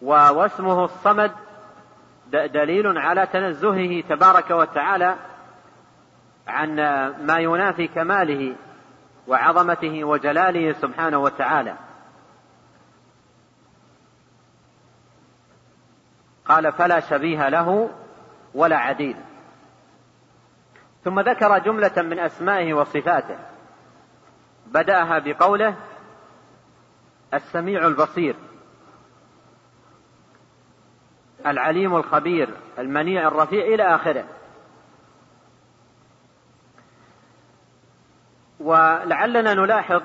[0.01, 1.31] واسمه الصمد
[2.31, 5.15] دليل على تنزهه تبارك وتعالى
[6.47, 6.75] عن
[7.25, 8.55] ما ينافي كماله
[9.27, 11.75] وعظمته وجلاله سبحانه وتعالى.
[16.47, 17.89] قال فلا شبيه له
[18.53, 19.15] ولا عديل.
[21.03, 23.37] ثم ذكر جملة من أسمائه وصفاته.
[24.67, 25.75] بدأها بقوله
[27.33, 28.35] السميع البصير
[31.45, 34.25] العليم الخبير المنيع الرفيع إلى آخره.
[38.59, 40.01] ولعلنا نلاحظ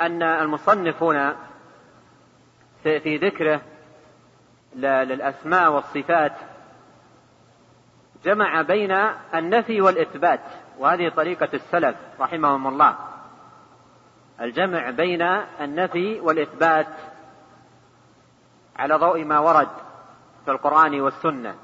[0.00, 1.36] أن المصنف هنا
[2.82, 3.60] في ذكره
[4.76, 6.32] للأسماء والصفات.
[8.24, 8.92] جمع بين
[9.34, 10.40] النفي والإثبات
[10.78, 12.96] وهذه طريقة السلف رحمهم الله.
[14.40, 15.22] الجمع بين
[15.60, 16.86] النفي والإثبات
[18.76, 19.68] على ضوء ما ورد
[20.44, 21.54] في القرآن والسنة.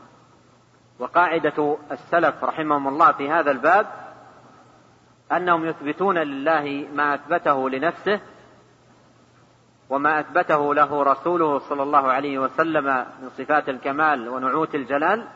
[0.98, 3.86] وقاعدة السلف رحمهم الله في هذا الباب
[5.32, 8.20] أنهم يثبتون لله ما أثبته لنفسه
[9.92, 12.84] وما أثبته له رسوله صلى الله عليه وسلم
[13.22, 15.28] من صفات الكمال ونعوت الجلال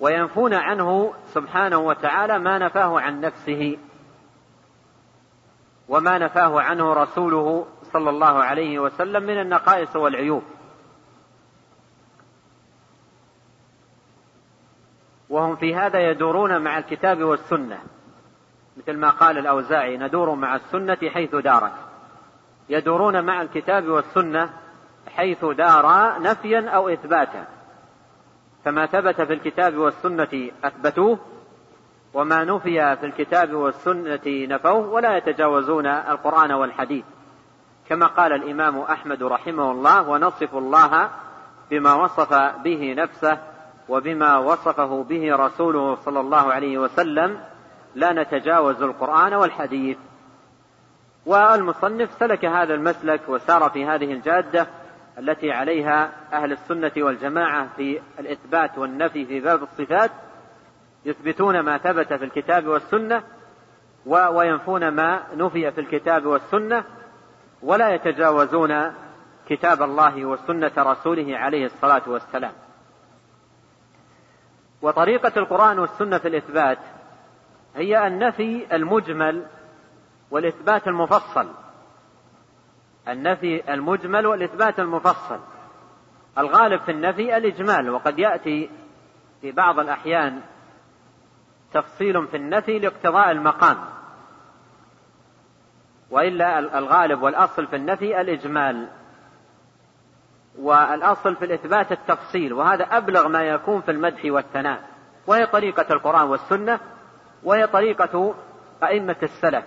[0.00, 3.78] وينفون عنه سبحانه وتعالى ما نفاه عن نفسه
[5.88, 10.42] وما نفاه عنه رسوله صلى الله عليه وسلم من النقائص والعيوب.
[15.28, 17.78] وهم في هذا يدورون مع الكتاب والسنة
[18.76, 21.83] مثل ما قال الأوزاعي ندور مع السنة حيث دارت
[22.68, 24.50] يدورون مع الكتاب والسنة
[25.08, 27.46] حيث دارا نفيا أو إثباتا.
[28.64, 31.18] فما ثبت في الكتاب والسنة أثبتوه
[32.14, 37.04] وما نفي في الكتاب والسنة نفوه ولا يتجاوزون القرآن والحديث.
[37.88, 41.10] كما قال الإمام أحمد رحمه الله ونصف الله
[41.70, 43.38] بما وصف به نفسه
[43.88, 47.40] وبما وصفه به رسوله صلى الله عليه وسلم
[47.94, 49.98] لا نتجاوز القرآن والحديث.
[51.26, 54.66] والمصنف سلك هذا المسلك وسار في هذه الجادة
[55.18, 60.10] التي عليها أهل السنة والجماعة في الإثبات والنفي في باب الصفات
[61.04, 63.22] يثبتون ما ثبت في الكتاب والسنة
[64.06, 66.84] وينفون ما نفي في الكتاب والسنة
[67.62, 68.92] ولا يتجاوزون
[69.48, 72.52] كتاب الله وسنة رسوله عليه الصلاة والسلام.
[74.82, 76.78] وطريقة القرآن والسنة في الإثبات
[77.76, 79.46] هي النفي المجمل
[80.34, 81.48] والإثبات المفصل.
[83.08, 85.38] النفي المجمل والإثبات المفصل.
[86.38, 88.70] الغالب في النفي الإجمال وقد يأتي
[89.40, 90.40] في بعض الأحيان
[91.72, 93.76] تفصيل في النفي لاقتضاء المقام.
[96.10, 98.88] وإلا الغالب والأصل في النفي الإجمال.
[100.58, 104.82] والأصل في الإثبات التفصيل وهذا أبلغ ما يكون في المدح والثناء.
[105.26, 106.80] وهي طريقة القرآن والسنة
[107.42, 108.34] وهي طريقة
[108.82, 109.64] أئمة السلف.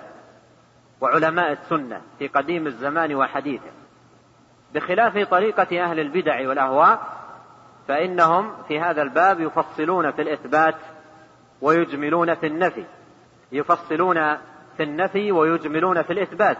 [1.02, 3.72] وعلماء السنة في قديم الزمان وحديثه.
[4.74, 7.18] بخلاف طريقة أهل البدع والأهواء
[7.88, 10.76] فإنهم في هذا الباب يفصلون في الإثبات
[11.62, 12.86] ويجملون في النفي.
[13.52, 14.38] يفصلون
[14.78, 16.58] في النفي ويجملون في الإثبات.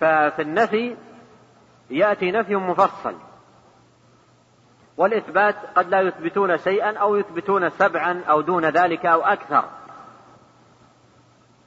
[0.00, 0.96] ففي النفي
[1.90, 3.14] يأتي نفي مفصل.
[4.96, 9.64] والإثبات قد لا يثبتون شيئا أو يثبتون سبعا أو دون ذلك أو أكثر.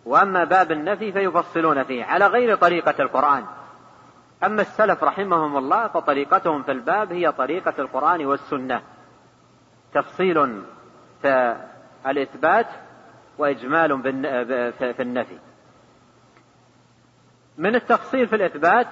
[0.10, 3.46] وأما باب النفي فيفصلون فيه على غير طريقة القرآن.
[4.44, 8.82] أما السلف رحمهم الله فطريقتهم في الباب هي طريقة القرآن والسنة.
[9.94, 10.64] تفصيل
[11.22, 11.56] في
[12.08, 12.68] الإثبات
[13.38, 14.02] وإجمال
[14.94, 15.38] في النفي.
[17.58, 18.88] من التفصيل في الإثبات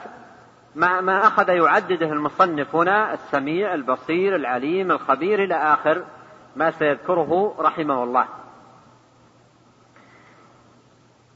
[0.75, 6.03] ما, ما أخذ يعدده المصنف هنا السميع البصير العليم الخبير إلى آخر
[6.55, 8.27] ما سيذكره رحمه الله.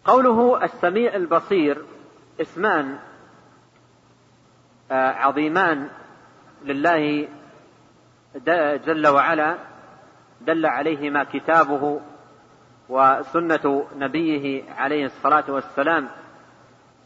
[0.06, 1.86] قوله السميع البصير
[2.42, 3.00] اسمان
[4.92, 5.90] آه، عظيمان
[6.64, 7.28] لله
[8.86, 9.58] جل وعلا
[10.42, 12.02] دل عليهما كتابه
[12.90, 16.10] وسنة نبيه عليه الصلاة والسلام.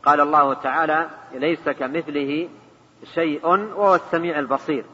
[0.04, 2.50] قال الله تعالى ليس كمثله
[3.04, 4.86] شيء وهو السميع البصير.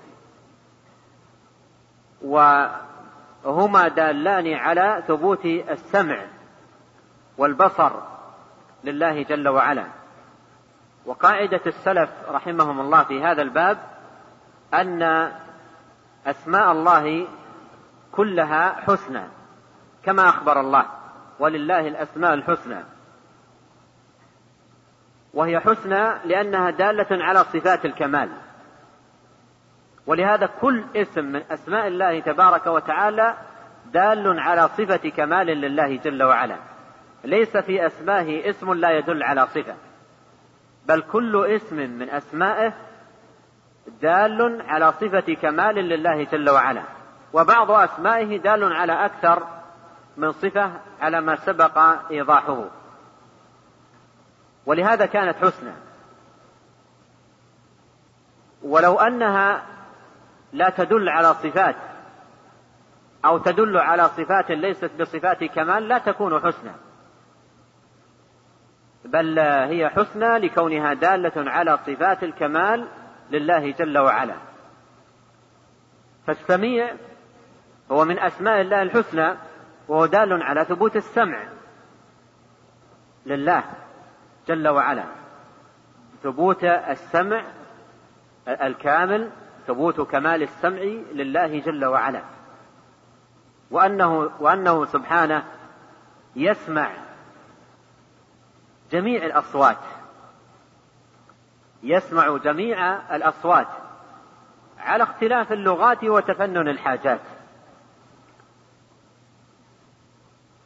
[2.21, 6.25] وهما دالان على ثبوت السمع.
[7.37, 7.91] والبصر
[8.83, 9.85] لله جل وعلا.
[11.05, 13.77] وقاعدة السلف رحمهم الله في هذا الباب
[14.73, 15.31] أن
[16.25, 17.27] أسماء الله
[18.11, 19.23] كلها حسنى
[20.03, 20.85] كما أخبر الله
[21.39, 22.83] ولله الأسماء الحسنى.
[25.33, 28.29] وهي حسنى لأنها دالة على صفات الكمال.
[30.07, 33.37] ولهذا كل اسم من أسماء الله تبارك وتعالى
[33.85, 36.70] دال على صفة كمال لله جل وعلا.
[37.23, 39.75] ليس في أسمائه اسم لا يدل على صفة
[40.85, 42.73] بل كل اسم من أسمائه
[44.01, 46.83] دال على صفة كمال لله جل وعلا.
[47.33, 49.47] وبعض أسمائه دال على أكثر
[50.17, 51.77] من صفة على ما سبق
[52.11, 52.65] إيضاحه.
[54.65, 55.73] ولهذا كانت حسنى.
[58.63, 59.63] ولو أنها
[60.53, 61.75] لا تدل على صفات
[63.25, 66.71] أو تدل على صفات ليست بصفات كمال لا تكون حسنى.
[69.05, 72.87] بل هي حسنى لكونها دالة على صفات الكمال
[73.31, 74.35] لله جل وعلا.
[76.27, 76.93] فالسميع
[77.91, 79.35] هو من أسماء الله الحسنى
[79.87, 81.43] وهو دال على ثبوت السمع
[83.25, 83.63] لله
[84.47, 85.03] جل وعلا.
[86.23, 87.43] ثبوت السمع
[88.47, 89.29] الكامل
[89.67, 90.81] ثبوت كمال السمع
[91.13, 92.21] لله جل وعلا.
[93.71, 95.43] وأنه وأنه سبحانه
[96.35, 96.91] يسمع
[98.91, 99.77] جميع الأصوات.
[101.83, 103.67] يسمع جميع الأصوات.
[104.79, 107.21] على اختلاف اللغات وتفنن الحاجات.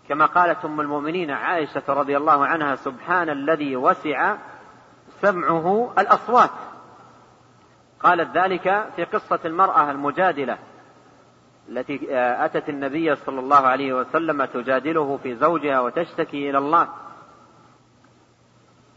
[0.09, 4.37] كما قالت أم المؤمنين عائشة رضي الله عنها سبحان الذي وسع
[5.21, 6.49] سمعه الأصوات.
[7.99, 10.57] قالت ذلك في قصة المرأة المجادلة
[11.69, 12.07] التي
[12.45, 16.87] أتت النبي صلى الله عليه وسلم تجادله في زوجها وتشتكي إلى الله.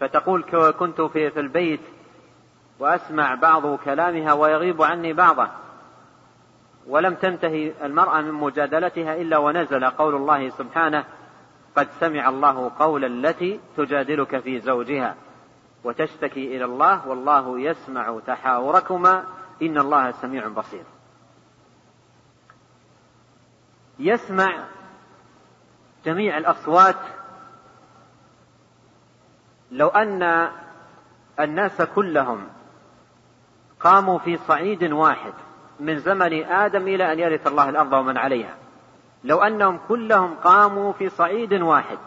[0.01, 1.81] فتقول كنت في, في البيت
[2.79, 5.49] وأسمع بعض كلامها ويغيب عني بعضه.
[6.87, 11.05] ولم تنتهي المرأة من مجادلتها إلا ونزل قول الله سبحانه
[11.77, 15.15] قد سمع الله قول التي تجادلك في زوجها
[15.85, 19.25] وتشتكي إلى الله والله يسمع تحاوركما
[19.63, 20.85] إن الله سميع بصير.
[23.99, 24.65] يسمع
[26.05, 26.97] جميع الأصوات
[29.73, 30.49] لو أن
[31.41, 32.49] الناس كلهم
[33.81, 35.33] قاموا في صعيد واحد
[35.81, 38.55] من زمن آدم إلى أن يرث الله الأرض ومن عليها.
[39.25, 41.99] لو أنهم كلهم قاموا في صعيد واحد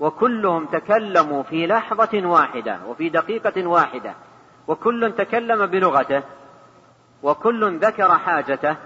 [0.00, 4.14] وكلهم تكلموا في لحظة واحدة وفي دقيقة واحدة
[4.68, 6.22] وكل تكلم بلغته
[7.22, 8.76] وكل ذكر حاجته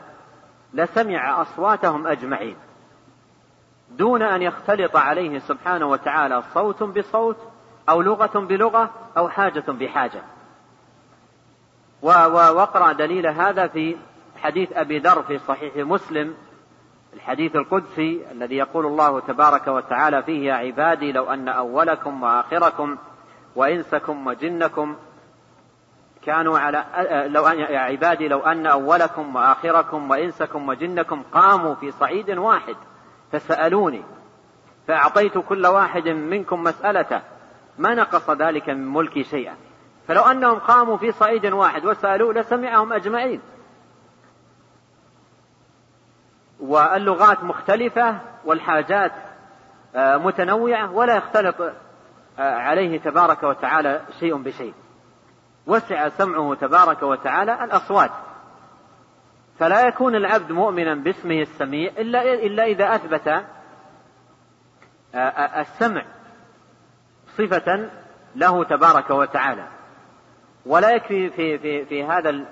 [0.74, 2.56] لسمع أصواتهم أجمعين.
[3.90, 7.36] دون أن يختلط عليه سبحانه وتعالى صوت بصوت
[7.88, 10.22] أو لغة بلغة أو حاجة بحاجة.
[12.02, 13.96] واقرأ دليل هذا في
[14.42, 16.34] حديث أبي ذر في صحيح مسلم
[17.14, 22.96] الحديث القدسي الذي يقول الله تبارك وتعالى فيه يا عبادي لو أن أولكم وآخركم
[23.56, 24.96] وإنسكم وجنكم
[26.22, 26.84] كانوا على
[27.28, 32.76] لو أن يا عبادي لو أن أولكم وآخركم وإنسكم وجنكم قاموا في صعيد واحد
[33.32, 34.02] فسألوني
[34.88, 37.20] فأعطيت كل واحد منكم مسألته.
[37.78, 39.56] ما نقص ذلك من ملكي شيئا.
[40.08, 43.40] فلو أنهم قاموا في صعيد واحد وسألوا لسمعهم أجمعين.
[46.60, 49.12] واللغات مختلفة والحاجات
[49.96, 51.72] آه، متنوعة ولا يختلط آه،
[52.38, 54.74] عليه تبارك وتعالى شيء بشيء.
[55.66, 58.10] وسع سمعه تبارك وتعالى الأصوات.
[59.58, 63.28] فلا يكون العبد مؤمنا باسمه السميع إلا إلا إذا أثبت
[65.14, 66.04] آه، السمع.
[67.38, 67.90] صفة
[68.36, 69.64] له تبارك وتعالى.
[70.66, 72.44] ولا يكفي في في في هذا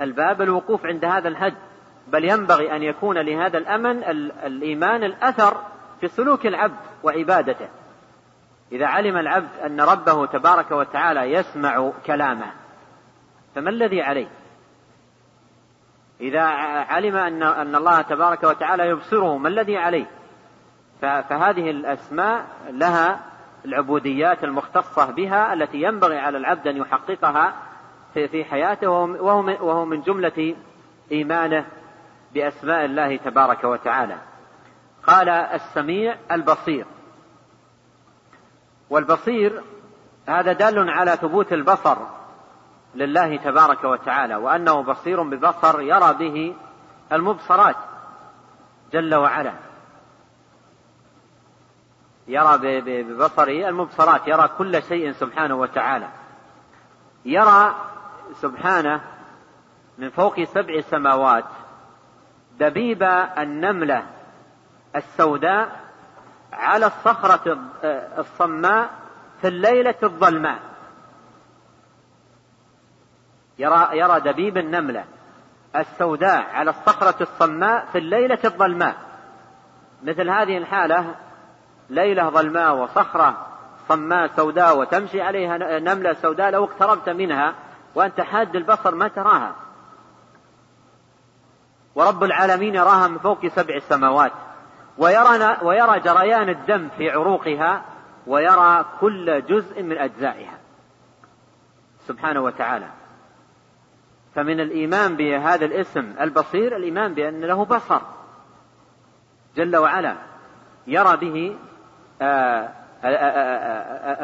[0.00, 1.54] الباب الوقوف عند هذا الحد
[2.08, 4.04] بل ينبغي أن يكون لهذا الأمن
[4.44, 5.62] الإيمان الأثر
[6.00, 7.68] في سلوك العبد وعبادته.
[8.72, 12.52] إذا علم العبد أن ربه تبارك وتعالى يسمع كلامه
[13.54, 14.28] فما الذي عليه؟
[16.20, 16.42] إذا
[16.88, 20.06] علم أن أن الله تبارك وتعالى يبصره ما الذي عليه؟
[21.00, 23.20] فهذه الأسماء لها
[23.66, 27.54] العبوديات المختصة بها التي ينبغي على العبد أن يحققها
[28.14, 30.56] في حياته وهو من جملة
[31.12, 31.66] إيمانه
[32.34, 34.16] بأسماء الله تبارك وتعالى.
[35.06, 36.86] قال السميع البصير.
[38.90, 39.62] والبصير
[40.28, 41.96] هذا دال على ثبوت البصر
[42.94, 46.54] لله تبارك وتعالى وأنه بصير ببصر يرى به
[47.12, 47.76] المبصرات
[48.92, 49.65] جل وعلا.
[52.28, 56.08] يرى ببصره المبصرات يرى كل شيء سبحانه وتعالى.
[57.24, 57.74] يرى
[58.34, 59.00] سبحانه
[59.98, 61.44] من فوق سبع سماوات
[62.58, 63.02] دبيب
[63.38, 64.06] النملة
[64.96, 65.80] السوداء
[66.52, 67.58] على الصخرة
[68.18, 68.90] الصماء
[69.40, 70.58] في الليلة الظلماء.
[73.58, 75.04] يرى يرى دبيب النملة
[75.76, 78.96] السوداء على الصخرة الصماء في الليلة الظلماء.
[80.02, 81.14] مثل هذه الحالة
[81.90, 83.46] ليلة ظلماء وصخرة
[83.88, 87.54] صماء سوداء وتمشي عليها نملة سوداء لو اقتربت منها
[87.94, 89.54] وأنت حاد البصر ما تراها.
[91.94, 94.32] ورب العالمين يراها من فوق سبع سماوات.
[94.98, 97.84] ويرى, ويرى جريان الدم في عروقها
[98.26, 100.58] ويرى كل جزء من أجزائها.
[102.06, 102.88] سبحانه وتعالى.
[104.34, 108.00] فمن الإيمان بهذا الاسم البصير الإيمان بأن له بصر.
[109.56, 110.16] جل وعلا
[110.86, 111.56] يرى به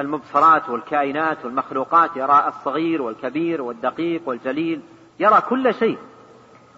[0.00, 4.80] المبصرات والكائنات والمخلوقات يرى الصغير والكبير والدقيق والجليل
[5.20, 5.98] يرى كل شيء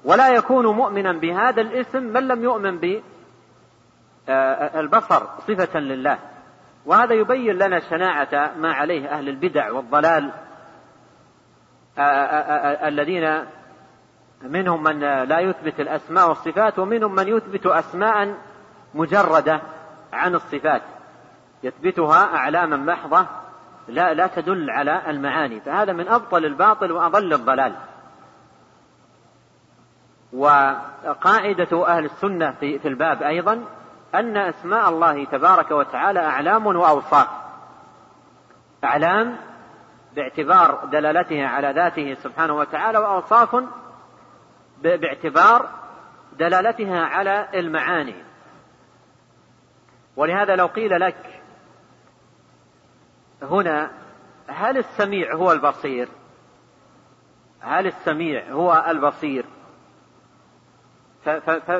[0.04, 2.78] ولا يكون مؤمنا بهذا الاسم من لم يؤمن
[4.28, 6.18] بالبصر صفة لله
[6.86, 10.30] وهذا يبين لنا شناعة ما عليه أهل البدع والضلال
[12.88, 13.44] الذين
[14.42, 18.34] منهم من لا يثبت الأسماء والصفات ومنهم من يثبت أسماء
[18.94, 19.62] مجردة
[20.12, 20.82] عن الصفات
[21.64, 23.26] يثبتها أعلاما محضة
[23.88, 25.60] لا لا تدل على المعاني.
[25.60, 27.74] فهذا من أبطل الباطل وأضل الضلال.
[30.32, 33.64] وقاعدة أهل السنة في, في الباب أيضا
[34.14, 37.28] أن أسماء الله تبارك وتعالى أعلام وأوصاف.
[38.84, 39.36] أعلام
[40.16, 43.64] باعتبار دلالتها على ذاته سبحانه وتعالى وأوصاف
[44.82, 45.68] باعتبار
[46.38, 48.24] دلالتها على المعاني.
[50.16, 51.43] ولهذا لو قيل لك
[53.44, 53.90] هنا
[54.48, 56.08] هل السميع هو البصير؟
[57.60, 59.44] هل السميع هو البصير؟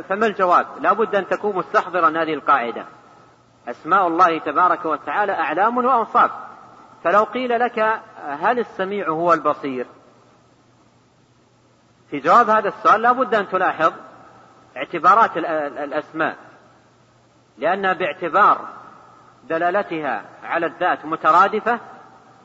[0.09, 2.87] فما الجواب؟ لا بد أن تكون مستحضرا هذه القاعدة.
[3.69, 6.31] أسماء الله تبارك وتعالى أعلام وأوصاف
[7.05, 7.79] فلو قيل لك
[8.17, 9.87] هل السميع هو البصير؟
[12.11, 13.93] في جواب هذا السؤال لا بد أن تلاحظ
[14.77, 16.37] اعتبارات الأسماء.
[17.59, 18.69] لأنها باعتبار
[19.49, 21.81] دلالتها على الذات مترادفة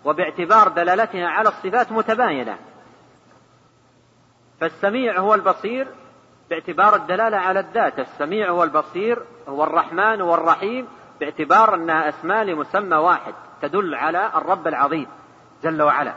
[0.06, 2.58] وباعتبار دلالتها على الصفات متباينة.
[4.60, 5.88] فالسميع هو البصير
[6.50, 8.00] باعتبار الدلالة على الذات.
[8.00, 10.88] السميع هو البصير هو الرحمن هو الرحيم
[11.20, 15.08] باعتبار أنها أسماء لمسمى واحد تدل على الرب العظيم
[15.64, 16.14] جل وعلا.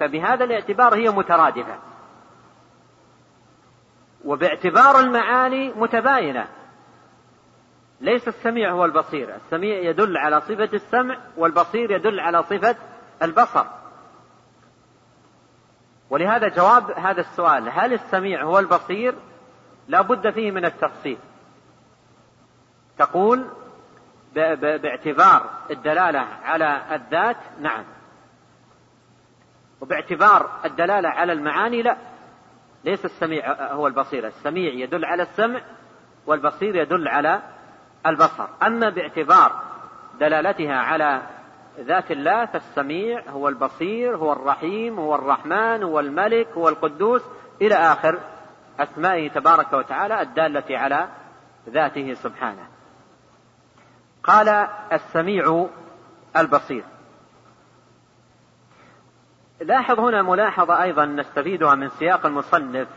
[0.00, 1.78] فبهذا الاعتبار هي مترادفة.
[4.24, 6.46] وباعتبار المعاني متباينة.
[8.00, 9.34] ليس السميع هو البصير.
[9.36, 12.76] السميع يدل على صفة السمع والبصير يدل على صفة
[13.22, 13.64] البصر.
[16.10, 19.14] ولهذا جواب هذا السؤال هل السميع هو البصير؟
[19.88, 21.18] لا بد فيه من التفصيل.
[22.98, 23.46] تقول
[24.34, 27.84] باعتبار الدلالة على الذات نعم.
[29.80, 31.96] وباعتبار الدلالة على المعاني لا.
[32.84, 34.26] ليس السميع هو البصير.
[34.26, 35.60] السميع يدل على السمع
[36.26, 37.42] والبصير يدل على
[38.06, 38.46] البصر.
[38.62, 39.52] أما باعتبار
[40.20, 41.22] دلالتها على
[41.80, 47.22] ذات الله فالسميع هو البصير هو الرحيم هو الرحمن هو الملك هو القدوس
[47.62, 48.18] إلى آخر
[48.80, 51.08] أسمائه تبارك وتعالى الدالة على
[51.68, 52.66] ذاته سبحانه.
[54.22, 54.48] قال
[54.92, 55.66] السميع
[56.36, 56.84] البصير.
[59.60, 62.88] لاحظ هنا ملاحظة أيضا نستفيدها من سياق المصنف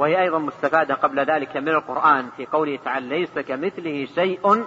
[0.00, 4.64] وهي أيضا مستفادة قبل ذلك من القرآن في قوله تعالى ليس كمثله شيء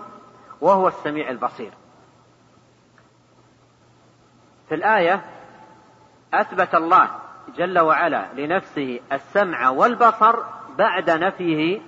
[0.61, 1.71] وهو السميع البصير.
[4.69, 5.21] في الآية
[6.33, 7.09] أثبت الله
[7.57, 10.35] جل وعلا لنفسه السمع والبصر
[10.77, 11.81] بعد نفيه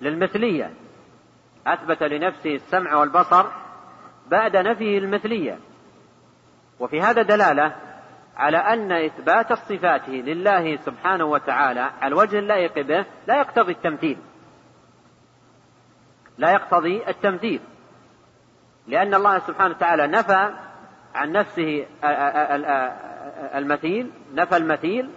[0.00, 0.74] للمثلية.
[1.66, 3.46] أثبت لنفسه السمع والبصر
[4.26, 5.58] بعد نفيه المثلية
[6.80, 7.76] وفي هذا دلالة
[8.38, 14.18] على أن إثبات الصفات لله سبحانه وتعالى على الوجه اللائق به لا يقتضي التمثيل.
[16.38, 17.60] لا يقتضي التمثيل.
[18.86, 20.50] لأن الله سبحانه وتعالى نفى
[21.14, 21.86] عن نفسه
[23.54, 25.10] المثيل نفى المثيل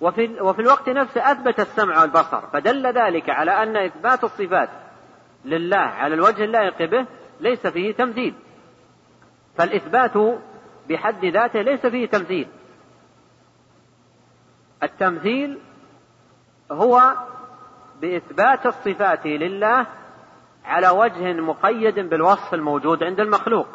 [0.00, 4.68] وفي, وفي الوقت نفسه أثبت السمع والبصر فدل ذلك على أن إثبات الصفات
[5.44, 7.06] لله على الوجه اللائق به
[7.40, 8.34] ليس فيه تمثيل.
[9.56, 10.16] فالإثبات
[10.88, 12.48] بحد ذاته ليس فيه تمثيل.
[14.82, 15.58] التمثيل
[16.72, 17.14] هو
[18.00, 19.86] بإثبات الصفات لله
[20.64, 23.68] على وجه مقيد بالوصف الموجود عند المخلوق.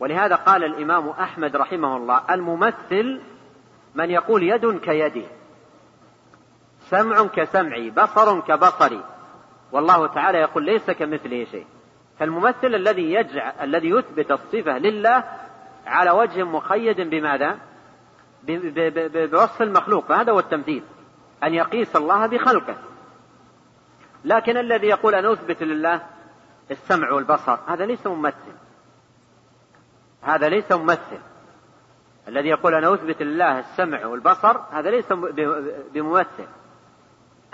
[0.00, 3.20] ولهذا قال الإمام أحمد رحمه الله الممثل
[3.94, 5.26] من يقول يد كيدي
[6.80, 9.04] سمع كسمعي بصر كبصري.
[9.72, 11.66] والله تعالى يقول ليس كمثله شيء.
[12.18, 15.24] فالممثل الذي يجعل الذي يثبت الصفة لله
[15.90, 17.58] على وجه مقيد بماذا؟
[18.44, 20.06] بوصف المخلوق.
[20.06, 20.82] فهذا هو التمثيل.
[21.44, 22.76] أن يقيس الله بخلقه.
[24.24, 26.00] لكن الذي يقول أن أثبت لله
[26.70, 28.52] السمع والبصر هذا ليس ممثل.
[30.22, 31.18] هذا ليس ممثل.
[32.28, 35.12] الذي يقول أنا أثبت لله السمع والبصر هذا ليس
[35.92, 36.46] بممثل.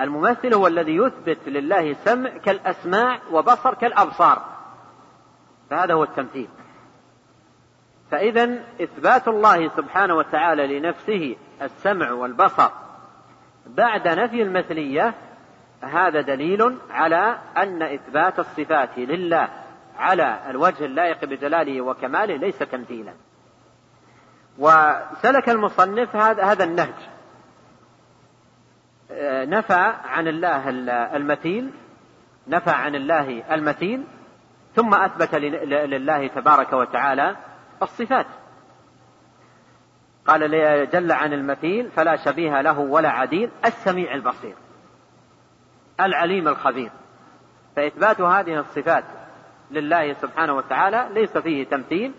[0.01, 4.43] الممثل هو الذي يثبت لله سمع كالأسماع وبصر كالأبصار.
[5.71, 6.49] فهذا هو التمثيل.
[8.11, 12.71] فإذا إثبات الله سبحانه وتعالى لنفسه السمع والبصر
[13.67, 15.15] بعد نفي المثلية
[15.81, 19.49] هذا دليل على أن إثبات الصفات لله
[19.99, 23.13] على الوجه اللائق بجلاله وكماله ليس تمثيلا.
[24.59, 26.95] وسلك المصنف هذا النهج.
[29.49, 30.69] نفى عن الله
[31.17, 31.71] المثيل
[32.49, 34.05] نفى عن الله المثيل
[34.75, 37.37] ثم أثبت لله تبارك وتعالى
[37.83, 38.27] الصفات.
[40.27, 40.51] قال
[40.91, 44.55] جل عن المثيل فلا شبيه له ولا عديل السميع البصير
[46.01, 46.91] العليم الخبير.
[47.77, 49.05] فإثبات هذه الصفات
[49.71, 52.13] لله سبحانه وتعالى ليس فيه تمثيل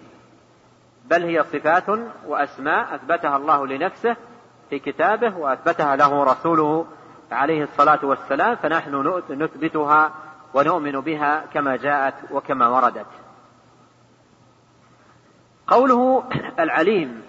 [1.06, 1.90] بل هي صفات
[2.26, 4.16] وأسماء أثبتها الله لنفسه
[4.70, 6.86] في كتابه وأثبتها له رسوله
[7.32, 10.12] عليه الصلاة والسلام فنحن نثبتها
[10.54, 13.27] ونؤمن بها كما جاءت وكما وردت.
[15.68, 16.24] قوله
[16.60, 17.22] العليم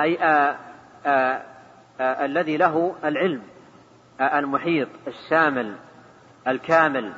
[0.00, 0.56] أي آآ
[1.06, 1.42] آآ
[2.00, 3.42] آآ الذي له العلم
[4.20, 5.74] المحيط الشامل
[6.48, 7.12] الكامل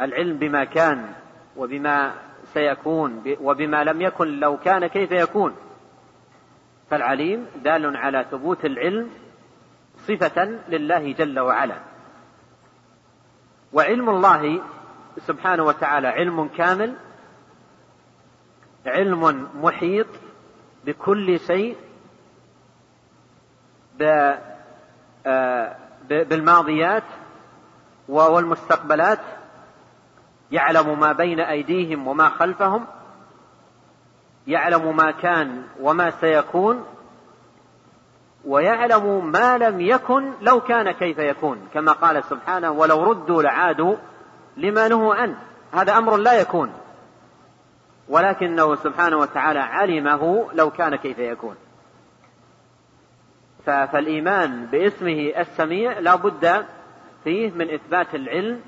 [0.00, 1.12] العلم بما كان
[1.56, 2.14] وبما
[2.44, 5.56] سيكون وبما لم يكن لو كان كيف يكون.
[6.90, 9.10] فالعليم دال على ثبوت العلم
[9.96, 11.76] صفة لله جل وعلا.
[13.72, 14.62] وعلم الله
[15.18, 16.94] سبحانه وتعالى علم كامل
[18.86, 20.06] علم محيط
[20.84, 21.76] بكل شيء
[25.26, 25.76] آه،
[26.08, 27.02] بالماضيات
[28.08, 29.18] والمستقبلات
[30.52, 32.86] يعلم ما بين أيديهم وما خلفهم
[34.46, 36.84] يعلم ما كان وما سيكون
[38.44, 43.96] ويعلم ما لم يكن لو كان كيف يكون كما قال سبحانه ولو ردوا لعادوا
[44.56, 45.36] لما نهوا عنه.
[45.72, 46.72] هذا أمر لا يكون.
[48.10, 51.56] ولكنه سبحانه وتعالى علمه لو كان كيف يكون.
[53.66, 56.66] فالإيمان باسمه السميع لا بد
[57.24, 58.60] فيه من إثبات العلم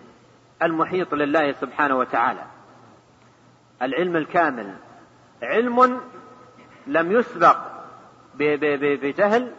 [0.63, 2.45] المحيط لله سبحانه وتعالى.
[3.83, 4.75] العلم الكامل.
[5.43, 6.01] علم
[6.87, 7.57] لم يسبق
[8.35, 9.53] بجهل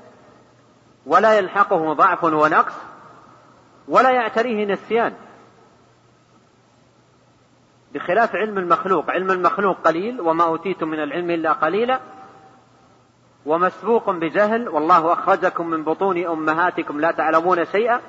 [1.06, 2.76] ولا يلحقه ضعف ونقص
[3.88, 5.14] ولا يعتريه نسيان.
[7.94, 9.12] بخلاف علم المخلوق.
[9.12, 12.00] علم المخلوق قليل وما أوتيتم من العلم إلا قليلا.
[13.46, 18.02] ومسبوق بجهل والله أخرجكم من بطون أمهاتكم لا تعلمون شيئا.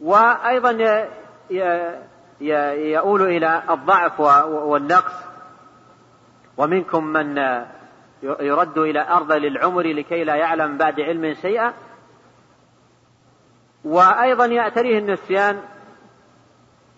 [0.00, 0.70] وأيضا
[2.70, 4.20] يؤول إلى الضعف
[4.50, 5.14] والنقص.
[6.56, 7.36] ومنكم من
[8.22, 11.72] يرد إلى أرذل العمر لكي لا يعلم بعد علم شيئا.
[13.84, 15.62] وأيضا يعتريه النسيان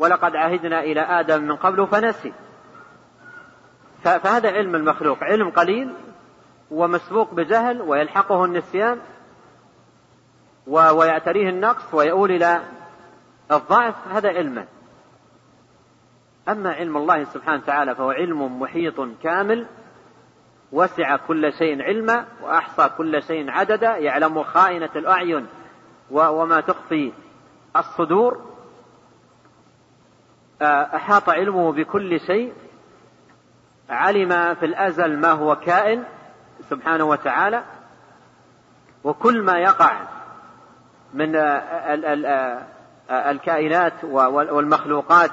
[0.01, 2.32] ولقد عهدنا إلى آدم من قبل فنسي.
[4.03, 5.94] فهذا علم المخلوق علم قليل
[6.70, 9.01] ومسبوق بجهل ويلحقه النسيان
[10.66, 12.61] ويعتريه النقص ويؤول إلى
[13.53, 14.66] الضعف هذا علمه
[16.48, 19.66] أما علم الله سبحانه وتعالى فهو علم محيط كامل
[20.72, 25.46] وسع كل شيء علما وأحصى كل شيء عددا يعلم خائنة الأعين
[26.11, 27.12] وما تخفي
[27.76, 28.49] الصدور.
[30.62, 32.52] أحاط علمه بكل شيء
[33.90, 36.04] علم في الأزل ما هو كائن
[36.70, 37.64] سبحانه وتعالى
[39.04, 40.00] وكل ما يقع
[41.14, 41.42] من آه،
[43.11, 45.30] آه، الكائنات والمخلوقات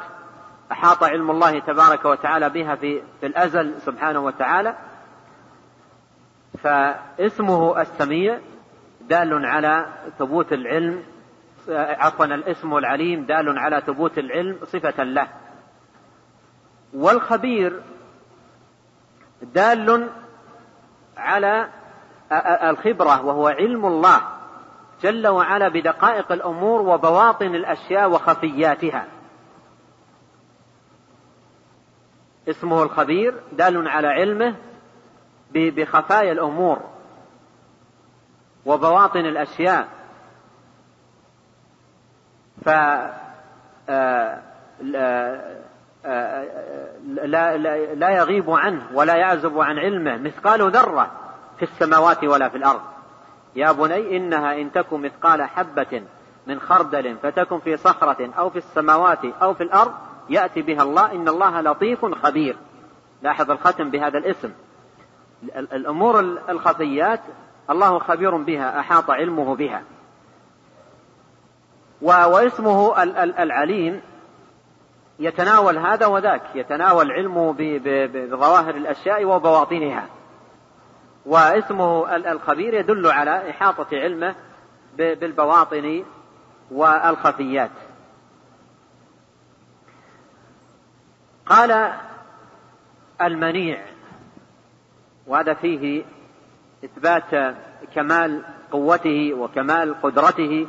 [0.72, 4.76] أحاط علم الله تبارك وتعالى بها في الأزل سبحانه وتعالى
[6.64, 8.40] فاسمه السميع
[9.02, 9.86] دال على
[10.20, 11.04] ثبوت العلم
[11.70, 15.28] عفوا الاسم العليم دال على ثبوت العلم صفة له.
[16.94, 17.82] والخبير
[19.42, 20.10] دال
[21.18, 21.70] على
[22.70, 24.22] الخبرة وهو علم الله
[25.02, 29.06] جل وعلا بدقائق الأمور وبواطن الأشياء وخفياتها.
[32.50, 34.56] اسمه الخبير دال على علمه
[35.52, 36.80] بخفايا الأمور
[38.66, 39.88] وبواطن الأشياء.
[42.66, 42.70] ف
[43.90, 44.42] آه،
[46.06, 46.46] آه،
[47.08, 51.12] لا, لا, لا يغيب عنه ولا يعزب عن علمه مثقال ذرة
[51.58, 52.82] في السماوات ولا في الأرض.
[53.56, 56.04] يا بني إنها إن تك مثقال حبة
[56.48, 59.92] من خردل فتكن في صخرة أو في السماوات أو في الأرض
[60.30, 62.58] يأتي بها الله إن الله لطيف خبير.
[63.22, 64.52] لاحظ الختم بهذا الاسم.
[65.56, 67.22] الأمور الخفيات
[67.70, 69.82] الله خبير بها أحاط علمه بها.
[72.02, 73.04] واسمه
[73.44, 74.02] العليم.
[75.20, 76.42] يتناول هذا وذاك.
[76.56, 77.56] يتناول علمه
[78.14, 80.08] بظواهر الأشياء وبواطنها.
[81.26, 84.36] واسمه الخبير يدل على إحاطة علمه
[84.98, 86.04] بالبواطن
[86.72, 87.72] والخفيات.
[91.46, 91.94] قال
[93.22, 93.86] المنيع.
[95.28, 96.06] وهذا فيه
[96.86, 97.56] إثبات
[97.96, 100.68] كمال قوته وكمال قدرته.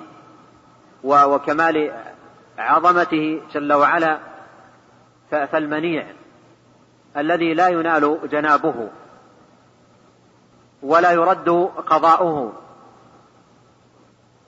[1.04, 2.04] وكمال
[2.58, 4.18] عظمته جل وعلا
[5.30, 6.06] فالمنيع
[7.16, 8.88] الذي لا ينال جنابه
[10.82, 11.48] ولا يرد
[11.86, 12.52] قضاؤه.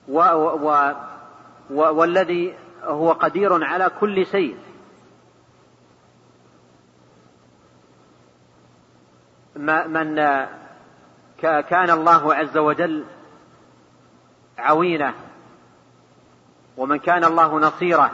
[0.07, 0.93] و و
[1.69, 4.57] والذي هو قدير على كل شيء.
[9.87, 10.15] من
[11.41, 13.05] كان الله عز وجل
[14.57, 15.13] عوينه
[16.77, 18.11] ومن كان الله نصيره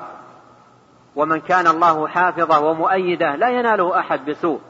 [1.16, 4.62] ومن كان الله حافظه ومؤيده لا يناله أحد بسوء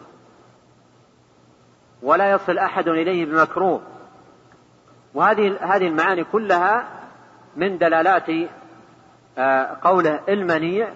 [2.01, 3.81] ولا يصل أحد إليه بمكروه.
[5.13, 6.87] وهذه هذه المعاني كلها
[7.55, 8.29] من دلالات
[9.37, 10.89] آه، قوله المنيع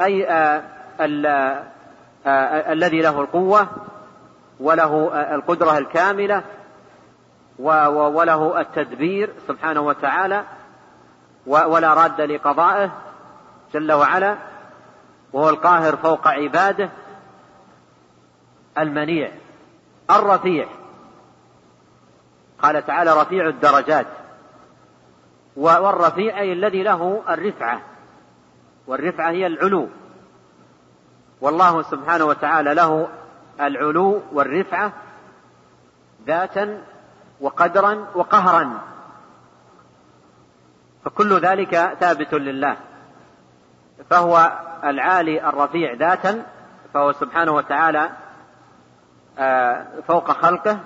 [0.00, 0.62] أي آه،
[1.00, 3.68] آه، الذي له القوة
[4.60, 6.42] وله القدرة الكاملة
[7.58, 10.44] وله التدبير سبحانه وتعالى.
[11.46, 12.90] ولا راد لقضائه
[13.74, 14.36] جل وعلا
[15.32, 16.90] وهو القاهر فوق عباده
[18.78, 19.32] المنيع
[20.10, 20.68] الرفيع.
[22.62, 24.06] قال تعالى رفيع الدرجات.
[25.56, 27.80] والرفيع أي الذي له الرفعة.
[28.86, 29.88] والرفعة هي العلو.
[31.40, 33.08] والله سبحانه وتعالى له
[33.60, 34.92] العلو والرفعة
[36.26, 36.82] ذاتا
[37.40, 38.89] وقدرا وقهرا.
[41.04, 42.76] فكل ذلك ثابت لله.
[44.10, 44.52] فهو
[44.84, 46.46] العالي الرفيع ذاتا
[46.94, 48.10] فهو سبحانه وتعالى
[49.38, 50.78] آه، فوق خلقه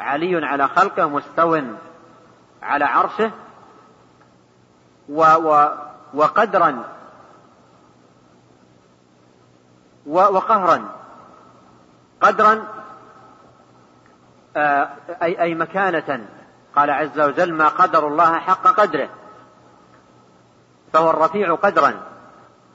[0.00, 1.60] علي على خلقه مستو
[2.62, 3.30] على عرشه
[5.08, 5.68] و و
[6.14, 6.84] وقدرا
[10.06, 10.88] وقهرا.
[12.20, 12.64] قدرا
[14.56, 14.88] آه،
[15.22, 16.26] أي أي مكانة.
[16.76, 19.08] قال عز وجل ما قدر الله حق قدره.
[20.92, 21.94] فهو الرفيع قدرا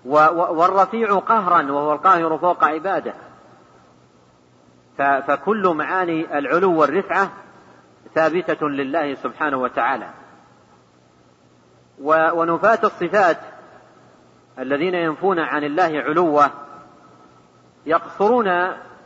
[0.06, 3.14] والرفيع قهرا وهو القاهر فوق عباده.
[4.98, 7.30] فكل معاني العلو والرفعة
[8.16, 10.10] ثابتة لله سبحانه وتعالى.
[12.02, 13.38] ونفاة الصفات
[14.60, 16.52] الذين ينفون عن الله علوه
[17.86, 18.48] يقصرون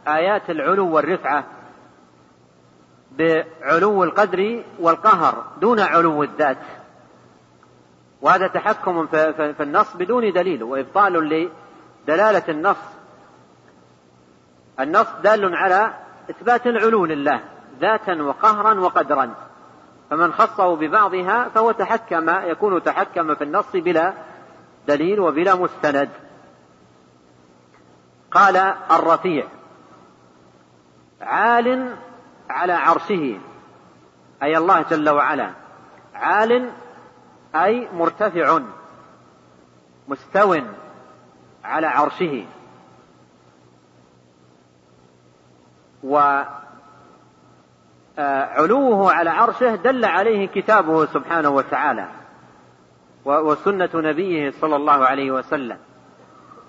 [0.08, 1.44] آيات العلو والرفعة
[3.12, 6.58] بعلو القدر والقهر دون علو الذات.
[8.22, 11.14] وهذا تحكم في النص بدون دليل وإبطال
[12.08, 12.78] لدلالة النص.
[14.80, 15.94] النص دال على
[16.30, 17.42] إثبات العلو لله
[17.80, 19.36] ذاتا وقهرا وقدرا.
[20.10, 24.14] فمن خصه ببعضها فهو تحكم يكون تحكم في النص بلا
[24.88, 26.10] دليل وبلا مستند.
[28.32, 28.58] قال
[28.92, 29.48] الرفيع
[31.22, 31.96] عال
[32.50, 33.40] على عرشه
[34.44, 35.52] أي الله جل وعلا
[36.16, 36.72] عال
[37.56, 38.60] أي مرتفع
[40.08, 40.62] مستو
[41.64, 42.46] على عرشه.
[46.04, 46.54] وعلوه
[49.14, 52.08] على عرشه دل عليه كتابه سبحانه وتعالى
[53.26, 55.78] وسنة نبيه صلى الله عليه وسلم.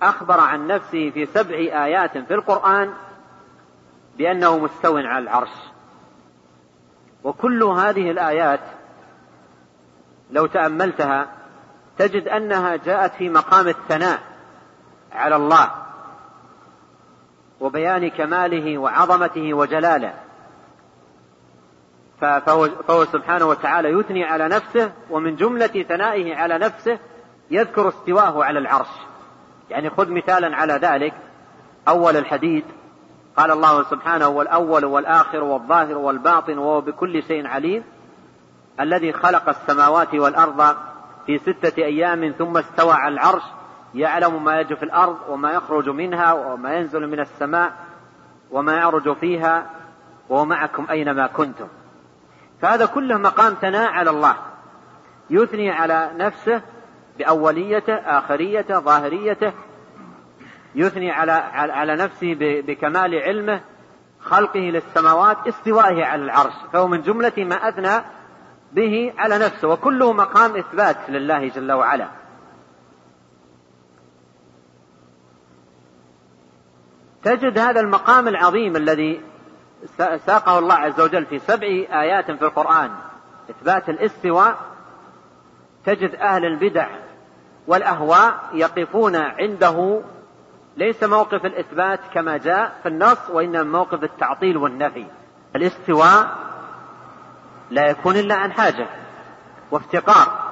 [0.01, 2.93] أخبر عن نفسه في سبع آيات في القرآن
[4.17, 5.53] بأنه مستو على العرش.
[7.23, 8.59] وكل هذه الآيات
[10.33, 11.27] لو تأملتها
[11.97, 14.19] تجد أنها جاءت في مقام الثناء
[15.11, 15.71] على الله
[17.59, 20.13] وبيان كماله وعظمته وجلاله.
[22.21, 26.99] فهو, فهو سبحانه وتعالى يثني على نفسه ومن جملة ثنائه على نفسه
[27.51, 28.89] يذكر استواءه على العرش.
[29.69, 31.13] يعني خذ مثالا على ذلك.
[31.87, 32.65] أول الحديد
[33.37, 37.83] قال الله سبحانه هو الأول والآخر والظاهر والباطن وهو بكل شيء عليم.
[38.79, 40.75] الذي خلق السماوات والأرض
[41.25, 43.43] في ستة أيام ثم استوى على العرش
[43.95, 47.73] يعلم ما يجري في الأرض وما يخرج منها وما ينزل من السماء
[48.51, 49.69] وما يعرج فيها
[50.29, 51.67] وهو معكم أينما كنتم.
[52.61, 54.35] فهذا كله مقام ثناء على الله.
[55.29, 56.61] يثني على نفسه
[57.17, 59.53] بأوليته آخريته ظاهريته.
[60.75, 63.61] يثني على على نفسه بكمال علمه
[64.19, 66.53] خلقه للسماوات استوائه على العرش.
[66.73, 68.03] فهو من جملة ما أثنى
[68.73, 72.07] به على نفسه وكله مقام إثبات لله جل وعلا.
[77.23, 79.21] تجد هذا المقام العظيم الذي
[80.25, 81.67] ساقه الله عز وجل في سبع
[82.01, 82.91] آيات في القرآن.
[83.49, 84.57] إثبات الاستواء
[85.85, 86.87] تجد أهل البدع
[87.67, 90.01] والأهواء يقفون عنده.
[90.77, 95.05] ليس موقف الإثبات كما جاء في النص وإنما موقف التعطيل والنفي.
[95.55, 96.37] الاستواء
[97.73, 98.87] لا يكون إلا عن حاجة
[99.71, 100.43] وافتقار.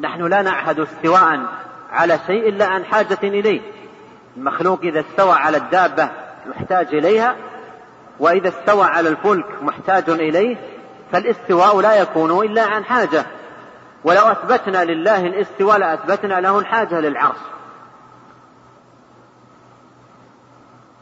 [0.00, 1.40] نحن لا نعهد استواء
[1.90, 3.60] على شيء إلا عن حاجة إليه.
[4.36, 6.10] المخلوق إذا استوى على الدابة
[6.46, 7.36] محتاج إليها
[8.18, 10.56] وإذا استوى على الفلك محتاج إليه
[11.12, 13.26] فالاستواء لا يكون إلا عن حاجة.
[14.04, 17.38] ولو أثبتنا لله الاستواء لأثبتنا له الحاجة للعرش.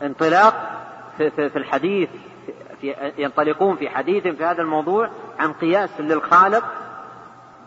[0.02, 0.54] انطلاق
[1.18, 2.08] في, في الحديث
[2.80, 5.10] في ينطلقون في حديث في هذا الموضوع
[5.40, 6.64] عن قياس للخالق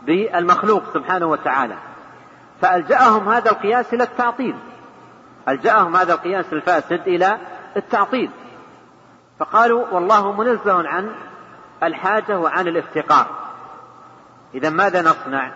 [0.06, 1.76] بالمخلوق سبحانه وتعالى.
[2.62, 4.56] فألجأهم هذا القياس إلى التعطيل.
[5.50, 7.38] ألجأهم هذا القياس الفاسد إلى
[7.78, 8.30] التعطيل.
[9.40, 11.16] فقالوا والله منزه عن
[11.84, 13.28] الحاجة وعن الافتقار.
[14.56, 15.52] إذا ماذا نصنع؟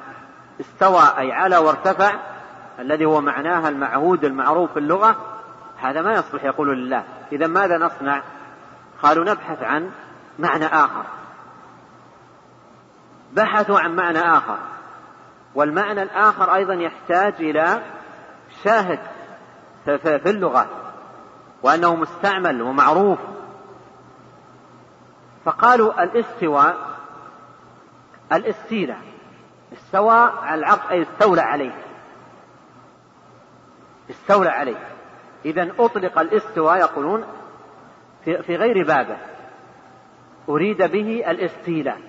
[0.61, 2.15] استوى أي على وارتفع
[2.79, 5.15] الذي هو معناها المعهود المعروف في اللغة.
[5.81, 7.03] هذا ما يصلح يقول لله.
[7.31, 8.21] إذا ماذا نصنع؟
[9.03, 9.91] قالوا نبحث عن
[10.39, 11.03] معنى آخر.
[13.33, 14.57] بحثوا عن معنى آخر.
[15.55, 17.81] والمعنى الآخر أيضا يحتاج إلى
[18.63, 18.99] شاهد
[19.85, 20.67] في اللغة
[21.63, 23.19] وأنه مستعمل ومعروف.
[25.45, 26.75] فقالوا الاستواء
[28.33, 29.01] الاستيلاء
[29.73, 31.75] استوى على العرش أي استولى عليه.
[34.09, 34.87] استولى عليه.
[35.45, 37.23] إذا أطلق الاستواء يقولون
[38.25, 39.17] في, في غير بابه.
[40.49, 42.01] أريد به الاستيلاء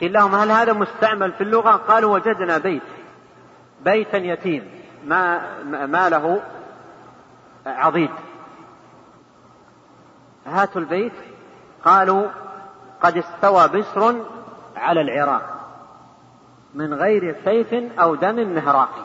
[0.00, 2.82] قيل لهم هل هذا مستعمل في اللغة؟ قالوا وجدنا بيت
[3.84, 4.68] بيتا يتيم
[5.04, 5.40] ما,
[5.86, 6.42] ما له
[7.66, 8.10] عضيد.
[10.46, 11.12] هاتوا البيت
[11.84, 12.28] قالوا
[13.00, 14.24] قد استوى بشر
[14.76, 15.58] على العراق
[16.74, 19.04] من غير سيف أو دم مهراقي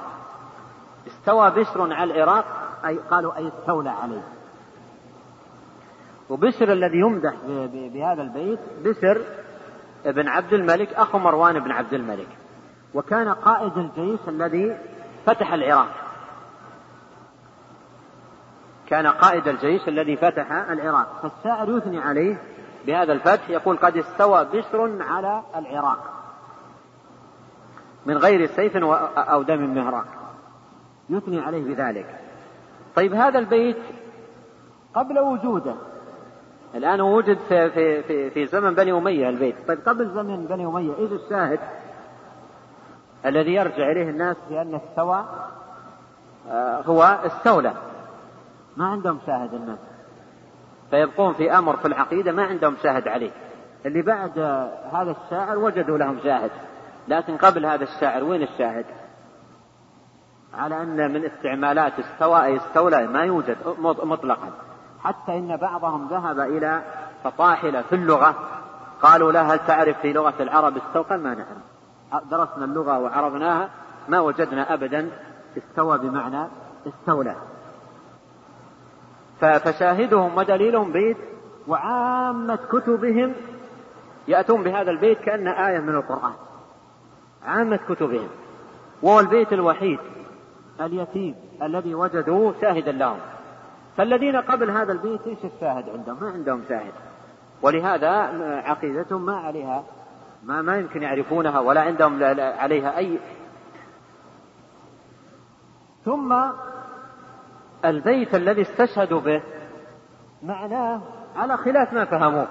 [1.07, 2.45] استوى بشر على العراق
[2.85, 4.23] أي قالوا أي استولى عليه.
[6.29, 7.33] وبشر الذي يمدح
[7.73, 9.21] بهذا البيت بشر
[10.05, 12.27] بن عبد الملك أخو مروان بن عبد الملك.
[12.93, 14.77] وكان قائد الجيش الذي
[15.25, 15.89] فتح العراق.
[18.87, 21.19] كان قائد الجيش الذي فتح العراق.
[21.21, 22.41] فالشاعر يثني عليه
[22.85, 26.13] بهذا الفتح يقول قد استوى بشر على العراق
[28.05, 28.77] من غير سيف
[29.17, 30.05] أو دم مهراق.
[31.09, 32.19] يثني عليه بذلك.
[32.95, 33.77] طيب هذا البيت
[34.93, 35.75] قبل وجوده.
[36.75, 39.55] الآن وجد في, في, في, في زمن بني أمية البيت.
[39.67, 41.59] طيب قبل زمن بني أمية إذ الشاهد
[43.25, 45.25] الذي يرجع إليه الناس في أن استوى؟
[46.49, 47.73] آه، هو استولى.
[48.77, 49.79] ما عندهم شاهد الناس.
[50.89, 53.31] فيبقون في أمر في العقيدة ما عندهم شاهد عليه.
[53.85, 54.39] اللي بعد
[54.93, 56.51] هذا الشاعر وجدوا لهم شاهد.
[57.07, 58.85] لكن قبل هذا الشاعر وين الشاهد؟
[60.53, 63.57] على أن من استعمالات استوى أي استولى ما يوجد
[64.03, 64.49] مطلقا.
[65.03, 66.81] حتى إن بعضهم ذهب إلى
[67.23, 68.35] فطاحلة في اللغة.
[69.01, 72.27] قالوا لا هل تعرف في لغة العرب استوى ما نعرف.
[72.31, 73.69] درسنا اللغة وعرفناها
[74.07, 75.11] ما وجدنا أبدا
[75.57, 76.47] استوى بمعنى
[76.87, 77.35] استولى.
[79.39, 81.17] فشاهدهم ودليلهم بيت
[81.67, 83.33] وعامة كتبهم
[84.27, 86.33] يأتون بهذا البيت كأنه آية من القرآن.
[87.45, 88.27] عامة كتبهم.
[89.01, 89.99] وهو البيت الوحيد
[90.81, 93.19] اليتيم الذي وجدوه شاهدا لهم.
[93.97, 96.93] فالذين قبل هذا البيت إيش الشاهد عندهم؟ ما عندهم شاهد.
[97.61, 98.09] ولهذا
[98.65, 99.83] عقيدتهم ما عليها.
[100.43, 103.19] ما ما يمكن يعرفونها ولا عندهم عليها اي
[106.05, 106.35] ثم
[107.85, 109.41] البيت الذي استشهدوا به
[110.43, 111.01] معناه
[111.35, 112.47] على خلاف ما فهموه.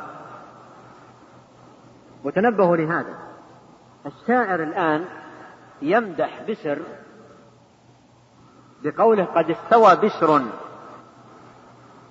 [2.24, 3.18] وتنبهوا لهذا.
[4.06, 5.04] الشاعر الآن
[5.82, 6.82] يمدح بشر
[8.82, 10.42] بقوله قد استوى بشر.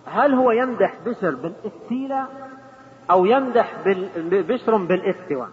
[0.06, 2.28] هل هو يمدح بشر بالاستيلاء
[3.12, 3.76] أو يمدح
[4.26, 5.50] بشر بالاستواء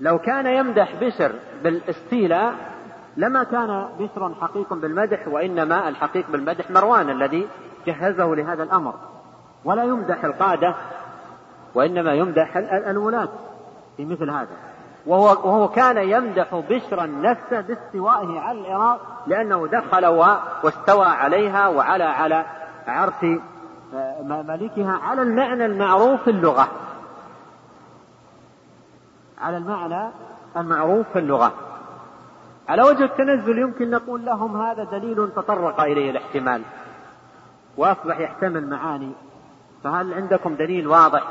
[0.00, 1.32] لو كان يمدح بشر
[1.62, 2.54] بالاستيلاء
[3.16, 7.48] لما كان بشر حقيق بالمدح وإنما الحقيق بالمدح مروان الذي
[7.86, 8.94] جهزه لهذا الأمر.
[9.64, 10.74] ولا يمدح القادة
[11.74, 12.56] وإنما يمدح
[12.86, 13.28] الولاة
[13.96, 14.56] في مثل هذا.
[15.06, 22.44] وهو, وهو كان يمدح بشرا نفسه باستوائه على العراق لأنه دخل واستوى عليها وعلى على
[22.86, 23.24] عرش
[24.22, 26.68] ملكها على المعنى المعروف في اللغة.
[29.38, 30.10] على المعنى
[30.56, 31.52] المعروف في اللغة.
[32.68, 36.62] على وجه التنزل يمكن نقول لهم هذا دليل تطرق إليه الاحتمال.
[37.76, 39.12] وأصبح يحتمل معاني.
[39.84, 41.28] فهل عندكم دليل واضح؟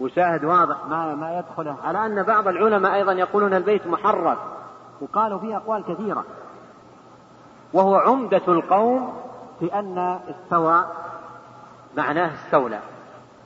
[0.00, 1.76] وشاهد واضح؟ ما ما يدخله.
[1.84, 4.38] على أن بعض العلماء أيضا يقولون البيت محرف
[5.00, 6.24] وقالوا فيه أقوال كثيرة.
[7.72, 9.27] وهو عمدة القوم
[9.60, 10.84] في أن استوى
[11.96, 12.80] معناه استولى.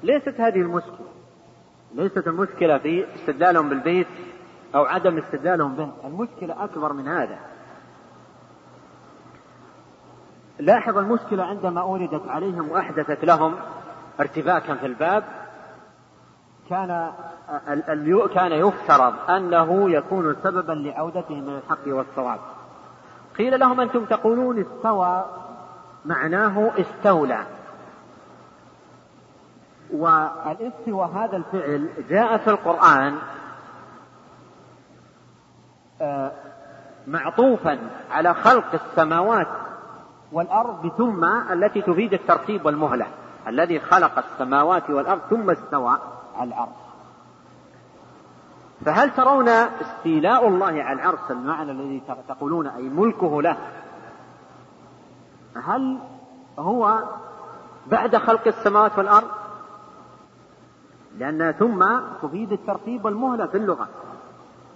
[0.03, 1.07] ليست هذه المشكلة.
[1.95, 4.07] ليست المشكلة في استدلالهم بالبيت
[4.75, 5.91] أو عدم استدلالهم به.
[6.05, 7.39] المشكلة أكبر من هذا.
[10.59, 13.55] لاحظ المشكلة عندما أوردت عليهم وأحدثت لهم
[14.21, 15.25] ارتباكا في الباب.
[16.71, 17.13] كان
[18.35, 22.39] كان يفترض أنه يكون سببا لعودتهم من الحق والصواب.
[23.39, 25.25] قيل لهم أنتم تقولون استوى
[26.05, 27.47] معناه استولى.
[29.93, 33.19] والاستوى هذا الفعل جاء في القرآن
[36.01, 36.33] آه،
[37.07, 37.79] معطوفا
[38.11, 39.49] على خلق السماوات
[40.33, 43.07] والأرض ثم التي تفيد الترتيب والمهلة.
[43.47, 45.99] الذي خلق السماوات والأرض ثم استوى
[46.37, 46.83] على العرش
[48.85, 53.57] فهل ترون استيلاء الله على العرش؟ المعنى الذي تقولون أي ملكه له.
[55.57, 55.99] هل
[56.59, 56.99] هو
[57.87, 59.29] بعد خلق السماوات والأرض؟
[61.19, 61.85] لأن ثم
[62.23, 63.89] تفيد الترتيب والمهلة في اللغة.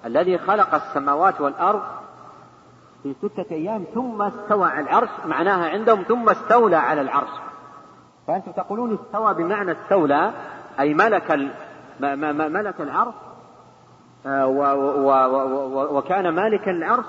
[0.05, 1.83] الذي خلق السماوات والأرض
[3.03, 7.31] في ستة أيام ثم استوى على العرش معناها عندهم ثم استولى على العرش.
[8.27, 10.33] فأنتم تقولون استوى بمعنى استولى
[10.81, 11.51] أي ملك
[12.01, 13.14] ملك العرش
[14.27, 14.47] آه،
[15.91, 17.05] وكان مالكا العرش.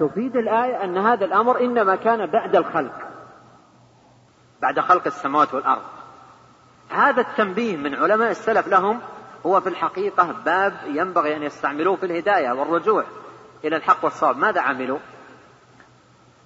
[0.00, 2.94] تفيد الآية أن هذا الأمر إنما كان بعد الخلق.
[4.62, 5.82] بعد خلق السماوات والأرض.
[6.90, 9.00] هذا التنبيه من علماء السلف لهم
[9.46, 13.04] هو في الحقيقة باب ينبغي أن يستعملوه في الهداية والرجوع
[13.64, 14.36] إلى الحق والصواب.
[14.36, 14.98] ماذا عملوا؟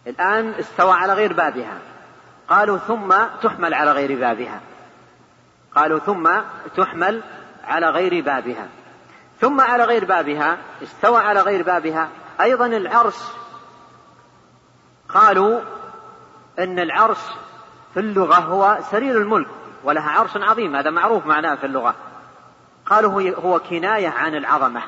[0.07, 1.79] الآن استوى على غير بابها.
[2.49, 4.61] قالوا ثم تحمل على غير بابها.
[5.75, 6.31] قالوا ثم
[6.77, 7.23] تحمل
[7.65, 8.69] على غير بابها.
[9.41, 12.09] ثم على غير بابها استوى على غير بابها.
[12.43, 13.19] أيضا العرش
[15.09, 15.61] قالوا
[16.59, 17.19] أن العرش
[17.95, 19.49] في اللغة هو سرير الملك
[19.85, 21.95] ولها عرش عظيم هذا معروف معناه في اللغة.
[22.87, 24.83] قالوا هو كناية عن العظمة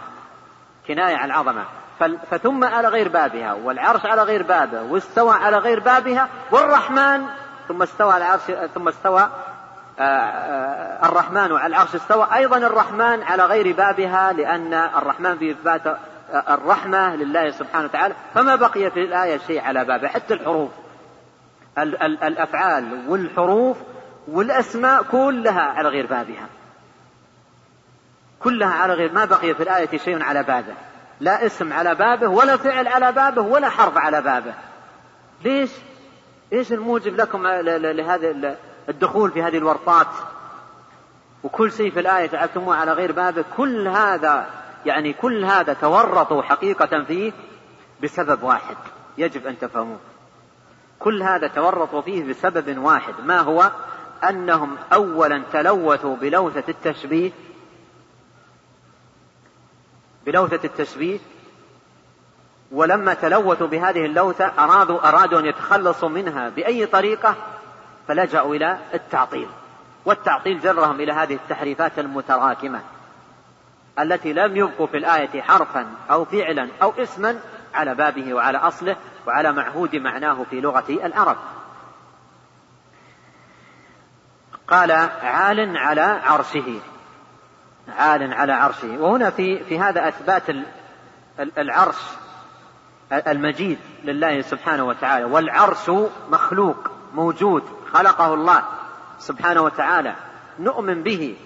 [0.88, 1.64] كناية عن العظمة.
[2.30, 7.26] فثم على غير بابها والعرش على غير بابه واستوى على غير بابها والرحمن.
[7.68, 9.28] ثم استوى على العرش ثم استوى
[9.98, 12.28] آه، آه، الرحمن على العرش استوى.
[12.34, 15.98] أيضا الرحمن على غير بابها لأن الرحمن في إثبات
[16.34, 20.70] الرحمة لله سبحانه وتعالى فما بقي في الآية شيء على بابه حتى الحروف.
[21.78, 23.76] الأفعال والحروف
[24.28, 26.46] والأسماء كلها على غير بابها.
[28.40, 30.74] كلها على غير ما بقي في الآية شيء على بابه
[31.20, 34.54] لا اسم على بابه ولا فعل على بابه ولا حرف على بابه.
[35.44, 35.70] ليش؟
[36.52, 38.56] إيش الموجب لكم لهذا
[38.88, 40.06] الدخول في هذه الورطات؟
[41.44, 43.44] وكل شيء في الآية جعلتموه على غير بابه.
[43.56, 44.46] كل هذا
[44.86, 47.32] يعني كل هذا تورطوا حقيقة فيه
[48.02, 48.76] بسبب واحد
[49.18, 49.98] يجب أن تفهموه.
[50.98, 53.70] كل هذا تورطوا فيه بسبب واحد ما هو؟
[54.28, 57.30] أنهم أولا تلوثوا بلوثة التشبيه
[60.26, 61.18] بلوثة التشبيه
[62.72, 67.34] ولما تلوثوا بهذه اللوثة أرادوا أرادوا أن يتخلصوا منها بأي طريقة
[68.08, 69.48] فلجأوا إلى التعطيل.
[70.04, 72.80] والتعطيل جرهم إلى هذه التحريفات المتراكمة.
[73.98, 77.40] التي لم يبقوا في الآية حرفا أو فعلا أو اسما
[77.74, 81.36] على بابه وعلى أصله وعلى معهود معناه في لغة العرب.
[84.68, 84.90] قال
[85.22, 86.80] عال على عرشه.
[87.88, 88.98] عال على عرشه.
[88.98, 90.42] وهنا في في هذا أثبات
[91.58, 91.96] العرش
[93.12, 95.24] المجيد لله سبحانه وتعالى.
[95.24, 95.90] والعرش
[96.30, 98.62] مخلوق موجود خلقه الله
[99.18, 100.14] سبحانه وتعالى.
[100.58, 101.36] نؤمن به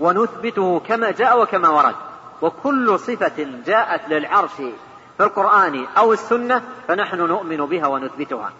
[0.00, 1.94] ونثبته كما جاء وكما ورد.
[2.42, 4.56] وكل صفة جاءت للعرش
[5.16, 8.52] في القرآن أو السنة فنحن نؤمن بها ونثبتها.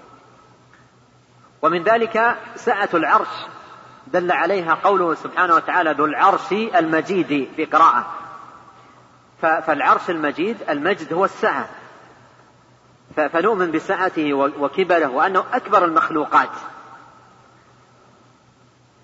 [1.62, 3.28] ومن ذلك سعة العرش.
[4.06, 8.06] دل عليها قوله سبحانه وتعالى ذو العرش المجيد في قراءة.
[9.40, 11.68] فالعرش المجيد المجد هو السعة
[13.16, 16.50] فنؤمن بسعته وكبره وأنه أكبر المخلوقات.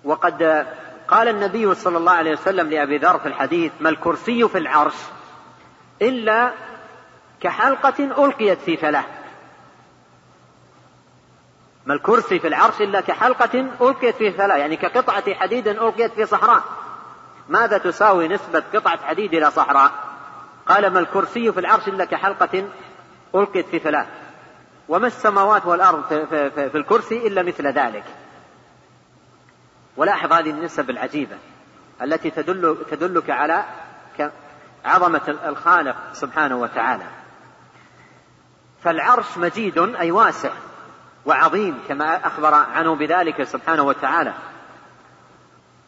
[0.03, 0.67] وقد
[1.11, 4.95] قال النبي صلى الله عليه وسلم لأبي ذر في الحديث ما الكرسي في العرش
[6.01, 6.51] إلا
[7.41, 9.03] كحلقة ألقيت في فلاة
[11.85, 16.63] ما الكرسي في العرش إلا كحلقة ألقيت في فلاة يعني كقطعة حديد ألقيت في صحراء.
[17.49, 19.91] ماذا تساوي نسبة قطعة حديد إلى صحراء؟
[20.67, 22.63] قال ما الكرسي في العرش إلا كحلقة
[23.35, 24.05] ألقيت في فلاة
[24.89, 28.03] وما السماوات والأرض في, في, في, في الكرسي إلا مثل ذلك.
[30.01, 31.37] ولاحظ هذه النسب العجيبة
[32.01, 33.65] التي تدل تدلك على
[34.85, 37.03] عظمة الخالق سبحانه وتعالى.
[38.83, 40.49] فالعرش مجيد أي واسع
[41.25, 44.33] وعظيم كما أخبر عنه بذلك سبحانه وتعالى.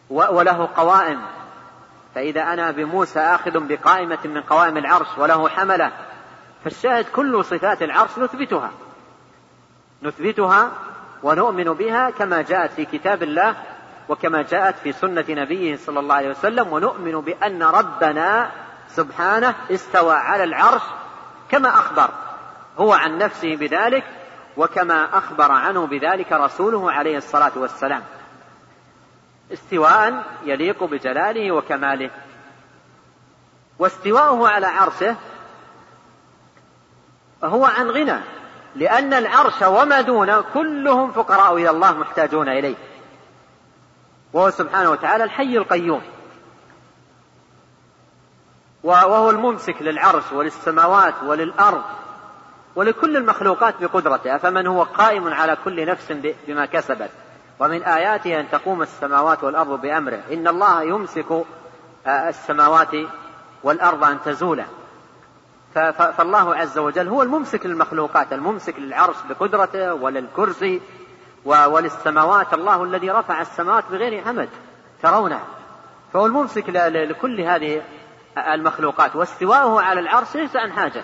[0.09, 1.22] وله قوائم.
[2.16, 5.91] فإذا أنا بموسى آخذ بقائمة من قوائم العرش وله حملة.
[6.64, 8.72] فالشاهد كل صفات العرش نثبتها.
[10.03, 10.72] نثبتها
[11.24, 13.55] ونؤمن بها كما جاءت في كتاب الله
[14.09, 18.51] وكما جاءت في سنة نبيه صلى الله عليه وسلم ونؤمن بأن ربنا
[18.87, 20.81] سبحانه استوى على العرش
[21.49, 22.09] كما أخبر
[22.77, 24.03] هو عن نفسه بذلك
[24.57, 28.03] وكما أخبر عنه بذلك رسوله عليه الصلاة والسلام.
[29.53, 32.09] استواء يليق بجلاله وكماله.
[33.79, 35.15] واستواؤه على عرشه
[37.43, 38.19] هو عن غنى
[38.75, 42.75] لأن العرش وما دونه كلهم فقراء إلى الله محتاجون إليه.
[44.34, 46.01] وهو سبحانه وتعالى الحي القيوم.
[48.84, 51.84] وهو الممسك للعرش وللسماوات وللأرض
[52.75, 54.36] ولكل المخلوقات بقدرته.
[54.36, 56.11] أفمن هو قائم على كل نفس
[56.47, 57.09] بما كسبت.
[57.59, 60.19] ومن آياته أن تقوم السماوات والأرض بأمره.
[60.31, 61.31] إن الله يمسك
[62.07, 62.91] آه، السماوات
[63.63, 64.65] والأرض أن تزولا
[65.73, 70.81] فالله عز وجل هو الممسك للمخلوقات الممسك للعرش بقدرته وللكرسي
[71.45, 74.49] وللسماوات الله الذي رفع السماوات بغير عمد
[75.01, 75.39] ترونه.
[76.13, 77.81] فهو الممسك لكل هذه
[78.37, 79.15] المخلوقات.
[79.15, 81.03] واستواءه على العرش ليس عن حاجة.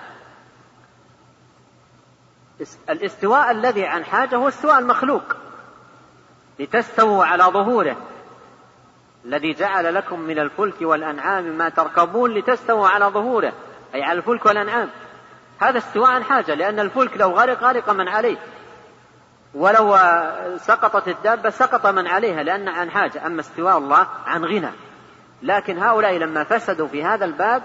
[2.89, 5.23] الاستواء الذي عن حاجة هو استواء المخلوق.
[6.59, 7.97] لتستووا على ظهوره.
[9.25, 13.53] الذي جعل لكم من الفلك والأنعام ما تركبون لتستووا على ظهوره.
[13.95, 14.89] أي على الفلك والأنعام.
[15.59, 18.37] هذا استواء عن حاجة لأن الفلك لو غرق غرق من عليه.
[19.53, 19.97] ولو
[20.57, 24.71] سقطت الدابة سقط من عليها لأن عن حاجة أما استواء الله عن غنى.
[25.41, 27.63] لكن هؤلاء لما فسدوا في هذا الباب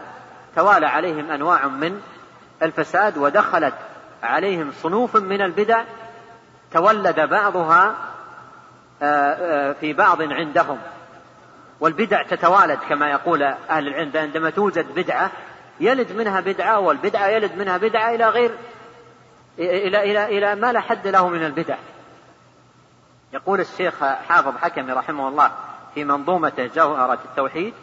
[0.56, 2.00] توالى عليهم أنواع من
[2.62, 3.74] الفساد ودخلت
[4.22, 5.84] عليهم صنوف من البدع
[6.72, 7.94] تولد بعضها
[9.02, 10.78] آه، آه، في بعض عندهم.
[11.80, 15.30] والبدع تتوالد كما يقول أهل العلم عندما توجد بدعة
[15.80, 18.50] يلد منها بدعة والبدعة يلد منها بدعة إلى غير
[19.58, 21.76] إلى إلى إلى ما لا حد له من البدع.
[23.32, 25.50] يقول الشيخ حافظ حكمي رحمه الله
[25.94, 27.74] في منظومته جوهرة التوحيد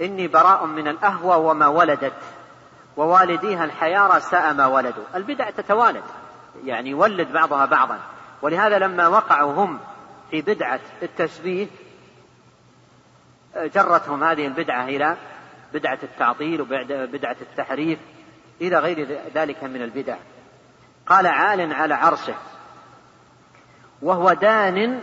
[0.00, 2.12] إني براء من الأهوى وما ولدت
[2.96, 5.04] ووالديها الحيارى ساء ما ولدوا.
[5.14, 6.04] البدع تتوالد
[6.64, 7.98] يعني يولد بعضها بعضا.
[8.42, 9.80] ولهذا لما وقعوا هم
[10.30, 11.66] في بدعة التشبيه
[13.56, 15.16] جرتهم هذه البدعة إلى
[15.74, 17.98] بدعة التعطيل وبدعة التحريف
[18.60, 20.16] إلى غير ذلك من البدع.
[21.06, 22.34] قال عال على عرشه.
[24.02, 25.00] وهو دان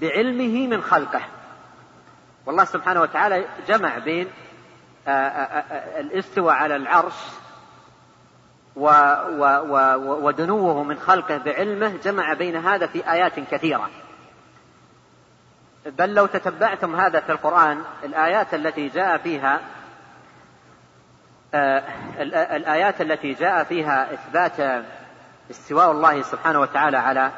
[0.00, 1.20] بعلمه من خلقه.
[2.46, 4.28] والله سبحانه وتعالى جمع بين
[5.08, 7.14] آه، آه، آه، الاستواء على العرش
[10.22, 13.90] ودنوه من خلقه بعلمه جمع بين هذا في آيات كثيرة.
[15.86, 19.60] بل لو تتبعتم هذا في القرآن الآيات التي جاء فيها
[21.54, 24.84] الآيات التي جاء فيها إثبات
[25.50, 27.30] استواء الله سبحانه وتعالى على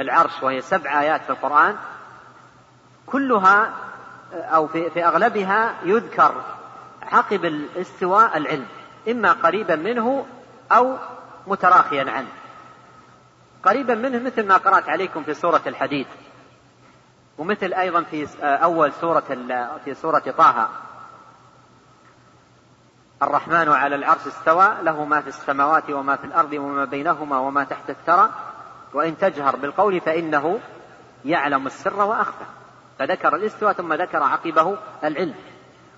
[0.00, 1.76] العرش وهي سبع آيات في القرآن
[3.06, 3.72] كلها
[4.32, 6.44] أو في, أغلبها يذكر
[7.02, 8.66] عقب الاستواء العلم
[9.08, 10.26] إما قريبا منه
[10.72, 10.96] أو
[11.46, 12.28] متراخيا عنه.
[13.62, 16.06] قريبا منه مثل ما قرأت عليكم في سورة الحديد
[17.38, 19.24] ومثل أيضا في أول سورة
[19.84, 20.68] في سورة طه.
[23.24, 27.90] الرحمن على العرش استوى له ما في السماوات وما في الأرض وما بينهما وما تحت
[27.90, 28.30] الثرى.
[28.94, 30.60] وإن تجهر بالقول فإنه
[31.24, 32.44] يعلم السر وأخفى.
[32.98, 35.34] فذكر الاستواء ثم ذكر عقبه العلم.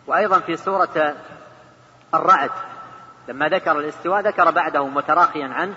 [0.06, 1.14] وأيضا في سورة
[2.14, 2.50] الرعد
[3.28, 5.74] لما ذكر الاستواء ذكر بعده متراخيا عنه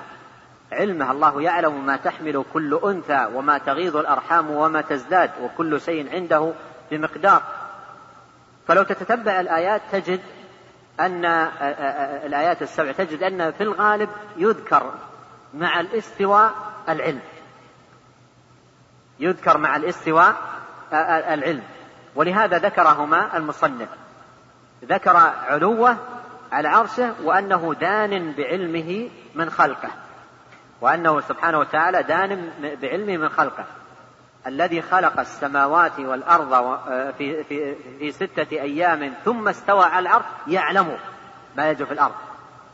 [0.71, 1.11] علمه.
[1.11, 6.53] الله يعلم ما تحمل كل أنثى وما تغيض الأرحام وما تزداد وكل شيء عنده
[6.91, 7.41] بمقدار.
[8.67, 10.21] فلو تتتبع الآيات تجد
[10.99, 11.25] أن
[12.25, 14.93] الآيات السبع تجد أن في الغالب يذكر
[15.53, 16.53] مع الاستواء
[16.89, 17.21] العلم.
[19.19, 20.35] يذكر مع الاستواء
[21.33, 21.63] العلم.
[22.15, 23.89] ولهذا ذكرهما المصنف.
[24.85, 25.97] ذكر علوه
[26.51, 29.89] على عرشه وأنه دان بعلمه من خلقه.
[30.81, 33.65] وأنه سبحانه وتعالى دان بعلمه من خلقه.
[34.49, 36.79] الذي خلق السماوات والأرض
[37.17, 40.97] في, في, في ستة أيام ثم استوى على العرش يعلم
[41.57, 42.15] ما يجري في الأرض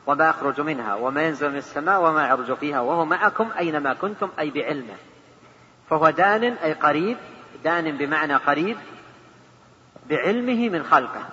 [0.08, 4.50] وما يخرج منها وما ينزل من السماء وما يعرج فيها وهو معكم أينما كنتم أي
[4.50, 4.96] بعلمه.
[5.90, 7.18] فهو دان أي قريب
[7.64, 8.78] دان بمعنى قريب
[10.10, 11.26] بعلمه من خلقه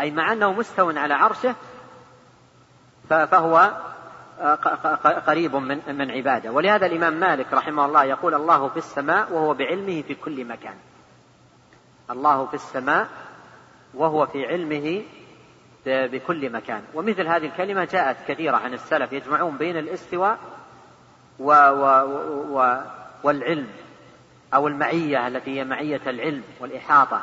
[0.00, 1.54] أي مع أنه مستو على عرشه
[3.08, 3.70] فهو
[5.26, 6.52] قريب من من عباده.
[6.52, 10.74] ولهذا الإمام مالك رحمه الله يقول الله في السماء وهو بعلمه في كل مكان.
[12.10, 13.08] الله في السماء
[13.94, 15.02] وهو في علمه
[15.86, 16.82] بكل مكان.
[16.94, 20.38] ومثل هذه الكلمة جاءت كثيرة عن السلف يجمعون بين الاستواء
[21.38, 21.84] و و
[22.50, 22.80] و
[23.22, 23.68] والعلم
[24.54, 27.22] أو المعية التي هي معية العلم والإحاطة.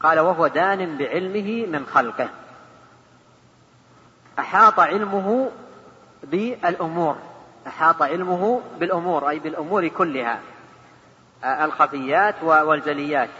[0.00, 2.28] قال وهو دان بعلمه من خلقه.
[4.38, 5.50] أحاط علمه
[6.22, 7.16] بالأمور
[7.66, 10.40] أحاط علمه بالأمور أي بالأمور كلها
[11.44, 13.30] الخفيات والجليات.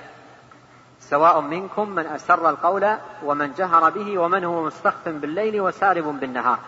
[1.00, 6.58] سواء منكم من أسر القول ومن جهر به ومن هو مستخف بالليل وسارب بالنهار.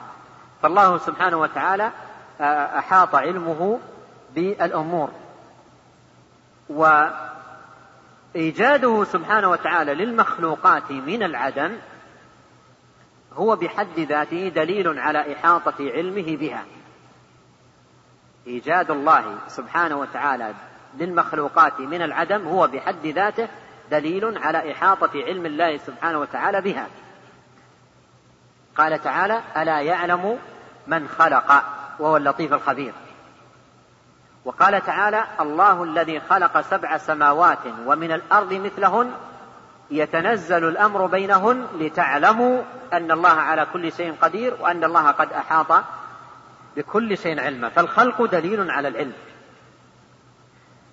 [0.62, 1.90] فالله سبحانه وتعالى
[2.78, 3.80] أحاط علمه
[4.34, 5.10] بالأمور.
[8.34, 11.76] وإيجاده سبحانه وتعالى للمخلوقات من العدم
[13.36, 16.64] هو بحد ذاته دليل على إحاطة علمه بها.
[18.46, 20.54] إيجاد الله سبحانه وتعالى
[20.98, 23.48] للمخلوقات من العدم هو بحد ذاته
[23.90, 26.86] دليل على إحاطة علم الله سبحانه وتعالى بها.
[28.76, 30.38] قال تعالى ألا يعلم
[30.86, 31.64] من خلق
[31.98, 32.92] وهو اللطيف الخبير.
[34.44, 39.12] وقال تعالى الله الذي خلق سبع سماوات ومن الأرض مثلهن
[39.90, 42.62] يتنزل الأمر بينهن لتعلموا
[42.92, 45.84] أن الله على كل شيء قدير وأن الله قد أحاط
[46.76, 47.68] بكل شيء علما.
[47.68, 49.12] فالخلق دليل على العلم.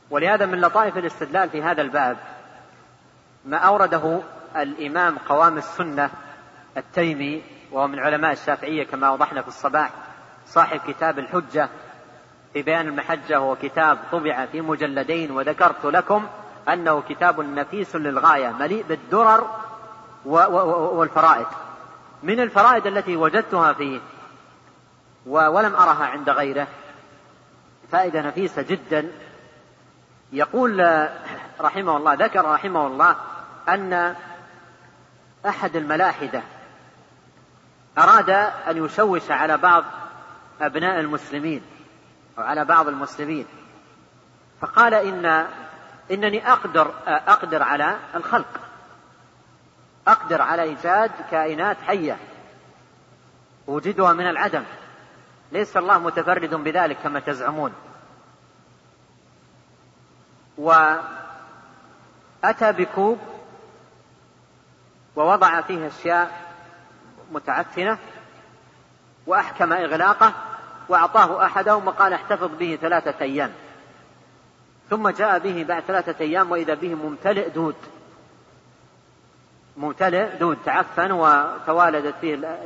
[0.10, 2.18] ولهذا من لطائف الاستدلال في هذا الباب
[3.46, 4.22] ما أورده
[4.56, 6.10] الإمام قوام السنة
[6.78, 9.92] التيمي وهو من علماء الشافعية كما أوضحنا في الصباح
[10.46, 11.70] صاحب كتاب الحجة
[12.54, 16.28] في بيان المحجة هو كتاب طبع في مجلدين وذكرت لكم
[16.70, 19.48] أنه كتاب نفيس للغاية مليء بالدرر
[20.26, 21.48] والفرائد
[22.24, 24.00] من الفرائد التي وجدتها فيه
[25.26, 26.68] ولم أرها عند غيره
[27.92, 29.12] فائدة نفيسة جدا.
[30.34, 31.08] يقول
[31.62, 33.16] رحمه الله ذكر رحمه الله
[33.70, 34.16] أن
[35.46, 36.42] أحد الملاحدة
[37.98, 38.30] أراد
[38.68, 39.84] أن يشوش على بعض
[40.62, 41.62] أبناء المسلمين
[42.38, 43.46] أو على بعض المسلمين.
[44.62, 45.48] فقال إن
[46.11, 48.60] إنني أقدر أقدر على الخلق.
[50.07, 52.18] أقدر على إيجاد كائنات حية
[53.68, 54.64] أوجدها من العدم.
[55.52, 57.73] ليس الله متفرد بذلك كما تزعمون.
[60.57, 61.02] وأتى
[62.61, 63.19] بكوب
[65.15, 66.52] ووضع فيه أشياء
[67.32, 67.98] متعفنة
[69.28, 70.34] وأحكم إغلاقه
[70.90, 73.53] وأعطاه أحدهم وقال احتفظ به ثلاثة أيام.
[74.92, 77.76] ثم جاء به بعد ثلاثة أيام وإذا به ممتلئ دود.
[79.78, 82.60] ممتلئ دود تعفن وتوالدت فيه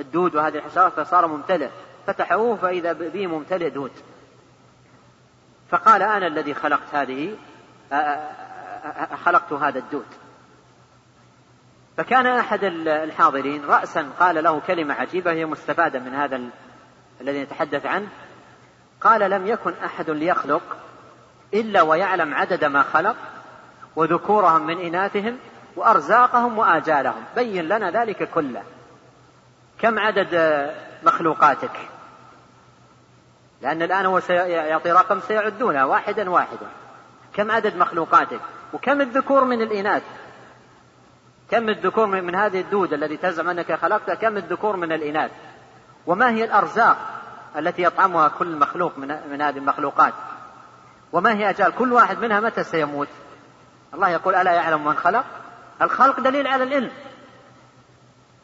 [0.00, 1.68] الدود وهذه الحشرات فصار ممتلئ.
[2.06, 3.90] فتحوه فإذا به ممتلئ دود.
[5.70, 7.36] فقال أنا الذي خلقت هذه
[9.24, 10.06] خلقت هذا الدود.
[11.96, 16.40] فكان أحد الحاضرين رأسا قال له كلمة عجيبة هي مستفادة من هذا
[17.20, 18.08] الذي نتحدث عنه.
[19.00, 20.76] قال لم يكن أحد ليخلق
[21.54, 23.16] إلا ويعلم عدد ما خلق
[23.96, 25.38] وذكورهم من إناثهم
[25.76, 27.24] وأرزاقهم وآجالهم.
[27.36, 28.62] بين لنا ذلك كله.
[29.78, 30.70] كم عدد
[31.02, 31.88] مخلوقاتك؟
[33.62, 36.66] لأن الآن هو سيعطي رقم سيعدونها واحدا واحدا.
[37.34, 38.40] كم عدد مخلوقاتك؟
[38.72, 40.02] وكم الذكور من الإناث؟
[41.50, 45.30] كم الذكور من هذه الدود الذي تزعم أنك خلقتها؟ كم الذكور من الإناث؟
[46.06, 46.96] وما هي الأرزاق
[47.56, 50.14] التي يطعمها كل مخلوق من, من هذه المخلوقات؟
[51.12, 53.08] وما هي أجال؟ كل واحد منها متى سيموت؟
[53.94, 55.24] الله يقول ألا يعلم من خلق؟
[55.82, 56.90] الخلق دليل على العلم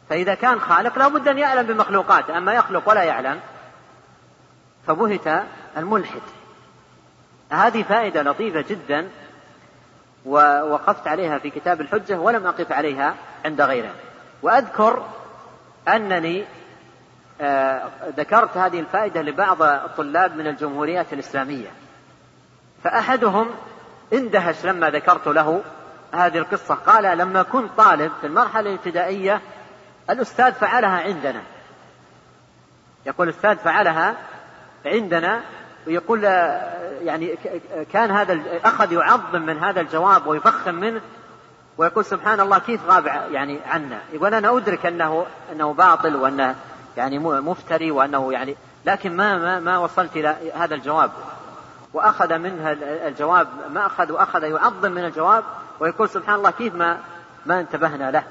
[0.09, 2.38] فإذا كان خالق لا بد أن يعلم بمخلوقاته.
[2.38, 3.40] أما يخلق ولا يعلم
[4.86, 5.44] فبهت
[5.76, 6.20] الملحد.
[7.51, 9.09] هذه فائدة لطيفة جدا
[10.26, 13.14] ووقفت عليها في كتاب الحجة ولم أقف عليها
[13.44, 13.94] عند غيره.
[14.43, 15.06] وأذكر
[15.88, 16.44] أنني
[17.40, 21.68] آه، ذكرت هذه الفائدة لبعض الطلاب من الجمهوريات الإسلامية.
[22.87, 23.51] فأحدهم
[24.13, 25.63] اندهش لما ذكرت له
[26.13, 29.41] هذه القصة قال لما كنت طالب في المرحلة الابتدائية
[30.11, 31.43] الأستاذ فعلها عندنا.
[33.07, 34.17] يقول الأستاذ فعلها
[34.87, 35.41] عندنا؟
[35.87, 36.25] ويقول
[37.03, 37.39] يعني
[37.93, 41.01] كان هذا أخذ يعظم من هذا الجواب ويفخم منه
[41.79, 46.55] ويقول سبحان الله كيف غاب يعني عنا؟ يقول أنا أدرك أنه أنه باطل وأنه
[46.97, 51.11] يعني مفتري وأنه يعني لكن ما ما ما وصلت إلى هذا الجواب.
[51.97, 52.73] وأخذ منها
[53.09, 55.44] الجواب ما أخذ وأخذ يعظم من الجواب
[55.81, 56.98] ويقول سبحان الله كيف ما
[57.47, 58.23] ما انتبهنا له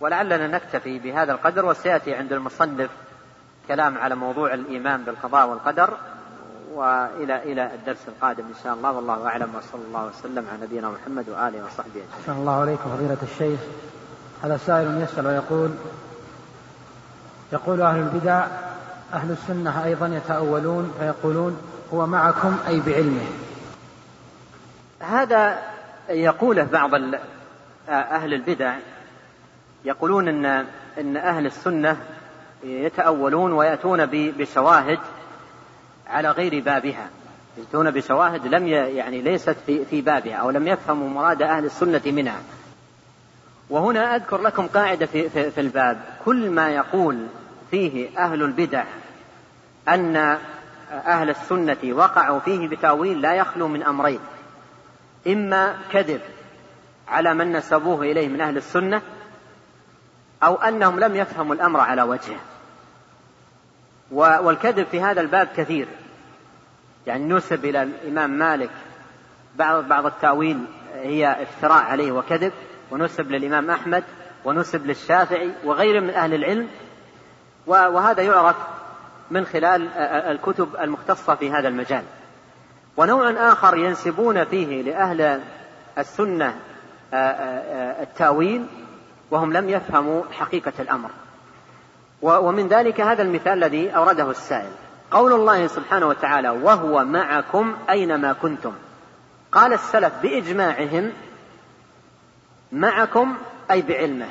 [0.00, 2.90] ولعلنا نكتفي بهذا القدر وسيأتي عند المصنف
[3.68, 5.96] كلام على موضوع الإيمان بالقضاء والقدر
[6.74, 11.28] وإلى إلى الدرس القادم إن شاء الله والله أعلم وصلى الله وسلم على نبينا محمد
[11.28, 12.08] وآله وصحبه أجمعين.
[12.20, 13.60] أحسن الله عليكم فضيلة الشيخ.
[14.42, 15.70] هذا سائل يسأل ويقول
[17.52, 18.46] يقول أهل البدع
[19.12, 23.26] أهل السنة أيضا يتأولون فيقولون هو معكم أي بعلمه.
[25.00, 25.62] هذا
[26.08, 26.90] يقوله بعض
[27.88, 28.76] أهل البدع.
[29.84, 30.66] يقولون ان
[30.98, 31.96] إن أهل السنة
[32.64, 34.98] يتأولون ويأتون بشواهد
[36.06, 37.08] على غير بابها.
[37.58, 42.40] يأتون بشواهد لم يعني ليست في في بابها أو لم يفهموا مراد أهل السنة منها.
[43.70, 46.02] وهنا أذكر لكم قاعدة في, في, في الباب.
[46.24, 47.26] كل ما يقول
[47.70, 48.84] فيه أهل البدع
[49.88, 50.38] أن
[50.92, 54.20] أهل السنة وقعوا فيه بتأويل لا يخلو من أمرين.
[55.26, 56.20] إما كذب
[57.08, 59.02] على من نسبوه إليه من أهل السنة
[60.42, 62.40] أو أنهم لم يفهموا الأمر على وجهه.
[64.10, 65.88] والكذب في هذا الباب كثير.
[67.06, 68.70] يعني نسب إلى الإمام مالك
[69.56, 70.64] بعض بعض التأويل
[70.94, 72.52] هي افتراء عليه وكذب
[72.90, 74.04] ونسب للإمام أحمد
[74.44, 76.68] ونسب للشافعي وغيره من أهل العلم.
[77.66, 78.56] وهذا يعرف
[79.32, 82.02] من خلال الكتب المختصة في هذا المجال.
[82.96, 85.40] ونوع آخر ينسبون فيه لأهل
[85.98, 86.56] السنة
[88.02, 88.66] التأويل
[89.30, 91.10] وهم لم يفهموا حقيقة الأمر.
[92.22, 94.70] ومن ذلك هذا المثال الذي أورده السائل.
[95.10, 98.72] قول الله سبحانه وتعالى وهو معكم أينما كنتم
[99.52, 101.12] قال السلف بإجماعهم
[102.72, 103.36] معكم
[103.70, 104.28] أي بعلمه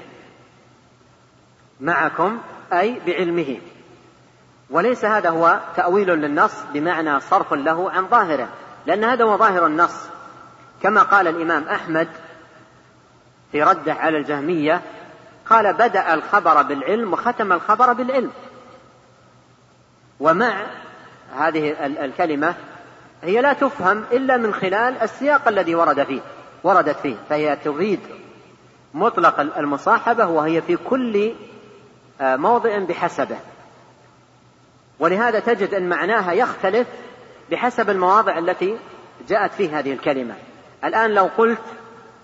[1.79, 2.39] معكم
[2.73, 3.57] أي بعلمه.
[4.71, 8.47] وليس هذا هو تأويل للنص بمعنى صرف له عن ظاهره.
[8.85, 10.05] لأن هذا هو ظاهر النص.
[10.83, 12.07] كما قال الإمام أحمد
[13.51, 14.81] في رده على الجهمية
[15.45, 18.31] قال بدأ الخبر بالعلم وختم الخبر بالعلم.
[20.19, 20.65] ومع
[21.37, 22.53] هذه الكلمة
[23.23, 26.21] هي لا تفهم إلا من خلال السياق الذي ورد فيه
[26.63, 27.15] وردت فيه.
[27.29, 27.99] فهي تفيد
[28.93, 31.33] مطلق المصاحبة وهي في كل
[32.21, 33.37] آه، موضع بحسبه.
[35.01, 36.87] ولهذا تجد أن معناها يختلف
[37.51, 38.77] بحسب المواضع التي
[39.27, 40.35] جاءت فيه هذه الكلمة.
[40.83, 41.61] الآن لو قلت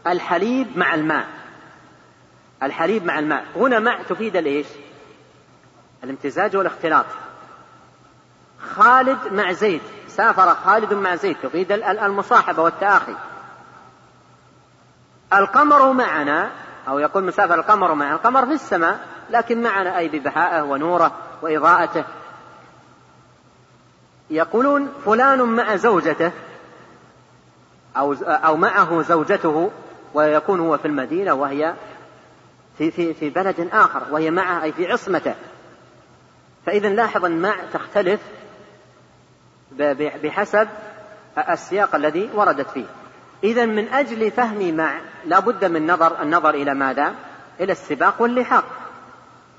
[0.07, 1.27] الحليب مع الماء.
[2.63, 3.45] الحليب مع الماء.
[3.55, 4.67] هنا مع تفيد الايش
[6.03, 7.05] الامتزاج والاختلاط.
[8.59, 9.81] خالد مع زيد.
[10.07, 11.37] سافر خالد مع زيد.
[11.43, 13.15] تفيد المصاحبة والتآخي.
[15.33, 16.51] القمر معنا
[16.87, 18.13] أو يقول مسافر القمر معنا.
[18.13, 18.99] القمر في السماء
[19.29, 22.03] لكن معنا أي ببهائه ونوره وإضاءته.
[24.29, 26.31] يقولون فلان مع زوجته
[27.97, 29.71] أو أو معه زوجته
[30.13, 31.73] ويكون هو في المدينة وهي
[32.77, 35.35] في في في بلد آخر وهي معه أي في عصمته.
[36.65, 38.19] فإذا لاحظ أن مع تختلف
[39.97, 40.67] بحسب
[41.49, 42.85] السياق الذي وردت فيه.
[43.43, 47.13] إذا من أجل فهم مع لا بد من نظر النظر إلى ماذا؟
[47.59, 48.63] إلى السباق واللحاق.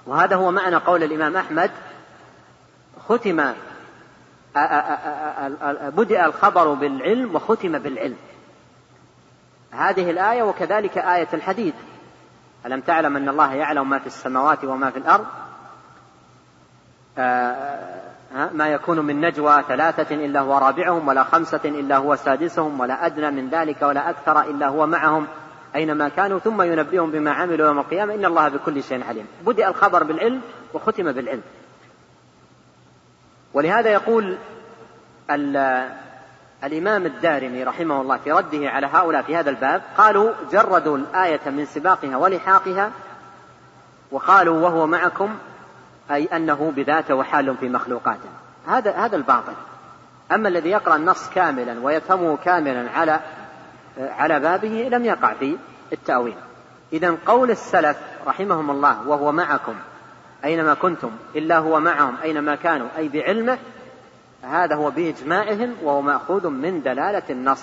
[0.06, 1.70] وهذا هو معنى قول الإمام أحمد
[3.08, 3.52] ختم
[5.90, 8.16] بدأ الخبر بالعلم وختم بالعلم.
[9.70, 11.74] هذه الآية وكذلك آية الحديد
[12.66, 15.26] ألم تعلم أن الله يعلم ما في السماوات وما في الأرض؟
[18.52, 23.30] ما يكون من نجوى ثلاثة إلا هو رابعهم ولا خمسة إلا هو سادسهم ولا أدنى
[23.30, 25.26] من ذلك ولا أكثر إلا هو معهم.
[25.74, 29.26] أينما كانوا ثم ينبئهم بما عملوا يوم القيامة إن الله بكل شيء عليم.
[29.46, 30.40] بدأ الخبر بالعلم
[30.74, 31.42] وختم بالعلم.
[33.54, 34.38] ولهذا يقول
[36.64, 41.66] الإمام الدارمي رحمه الله في رده على هؤلاء في هذا الباب قالوا جردوا الآية من
[41.66, 42.90] سباقها ولحاقها
[44.10, 45.34] وقالوا وهو معكم
[46.10, 48.28] أي أنه بذاته وحال في مخلوقاته.
[48.66, 49.52] هذا هذا الباطل.
[50.32, 53.20] أما الذي يقرأ النص كاملا ويفهمه كاملا على
[53.98, 55.56] على بابه لم يقع في
[55.92, 56.36] التأويل.
[56.92, 57.96] إذا قول السلف
[58.26, 59.74] رحمهم الله وهو معكم
[60.44, 63.58] أينما كنتم إلا هو معهم أينما كانوا أي بعلمه
[64.42, 67.62] هذا هو بإجماعهم وهو مأخوذ من دلالة النص.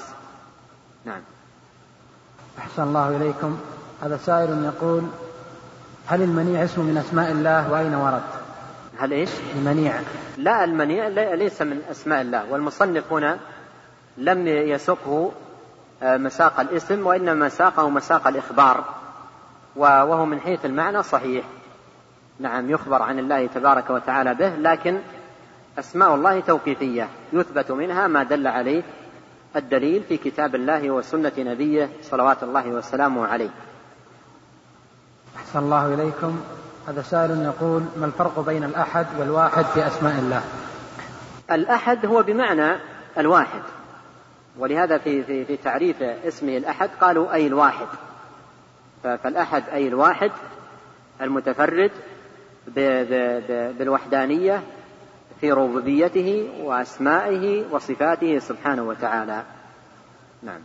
[1.05, 1.21] نعم.
[2.59, 3.57] أحسن الله إليكم.
[4.03, 5.03] هذا سائل يقول
[6.07, 8.23] هل المنيع اسم من أسماء الله وأين ورد؟
[8.99, 9.93] هل إيش؟ المنيع.
[10.37, 12.51] لا المنيع ليس من أسماء الله.
[12.51, 13.39] والمصنف هنا
[14.17, 15.31] لم يسقه
[16.03, 18.83] آه، مساق الاسم وإنما ساقه مساق الإخبار
[19.75, 21.45] وهو من حيث المعنى صحيح.
[22.39, 24.99] نعم يخبر عن الله تبارك وتعالى به لكن
[25.79, 28.83] أسماء الله توقيفية يثبت منها ما دل عليه
[29.55, 33.49] الدليل في كتاب الله وسنة نبيه صلوات الله وسلامه عليه.
[35.37, 36.39] أحسن الله إليكم.
[36.87, 40.43] هذا سائل يقول ما الفرق بين الأحد والواحد في أسماء الله؟
[41.51, 42.79] الأحد هو بمعنى
[43.17, 43.61] الواحد
[44.57, 47.87] ولهذا في, في, في تعريف اسمه الأحد قالوا أي الواحد.
[49.03, 50.31] فالأحد أي الواحد
[51.21, 51.91] المتفرد
[52.67, 54.63] بالوحدانية
[55.41, 59.43] في ربوبيته وأسمائه وصفاته سبحانه وتعالى.
[60.43, 60.61] نعم.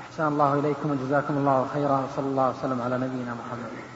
[0.00, 3.91] أحسن الله إليكم وجزاكم الله خيرا وصلى الله وسلم على نبينا محمد.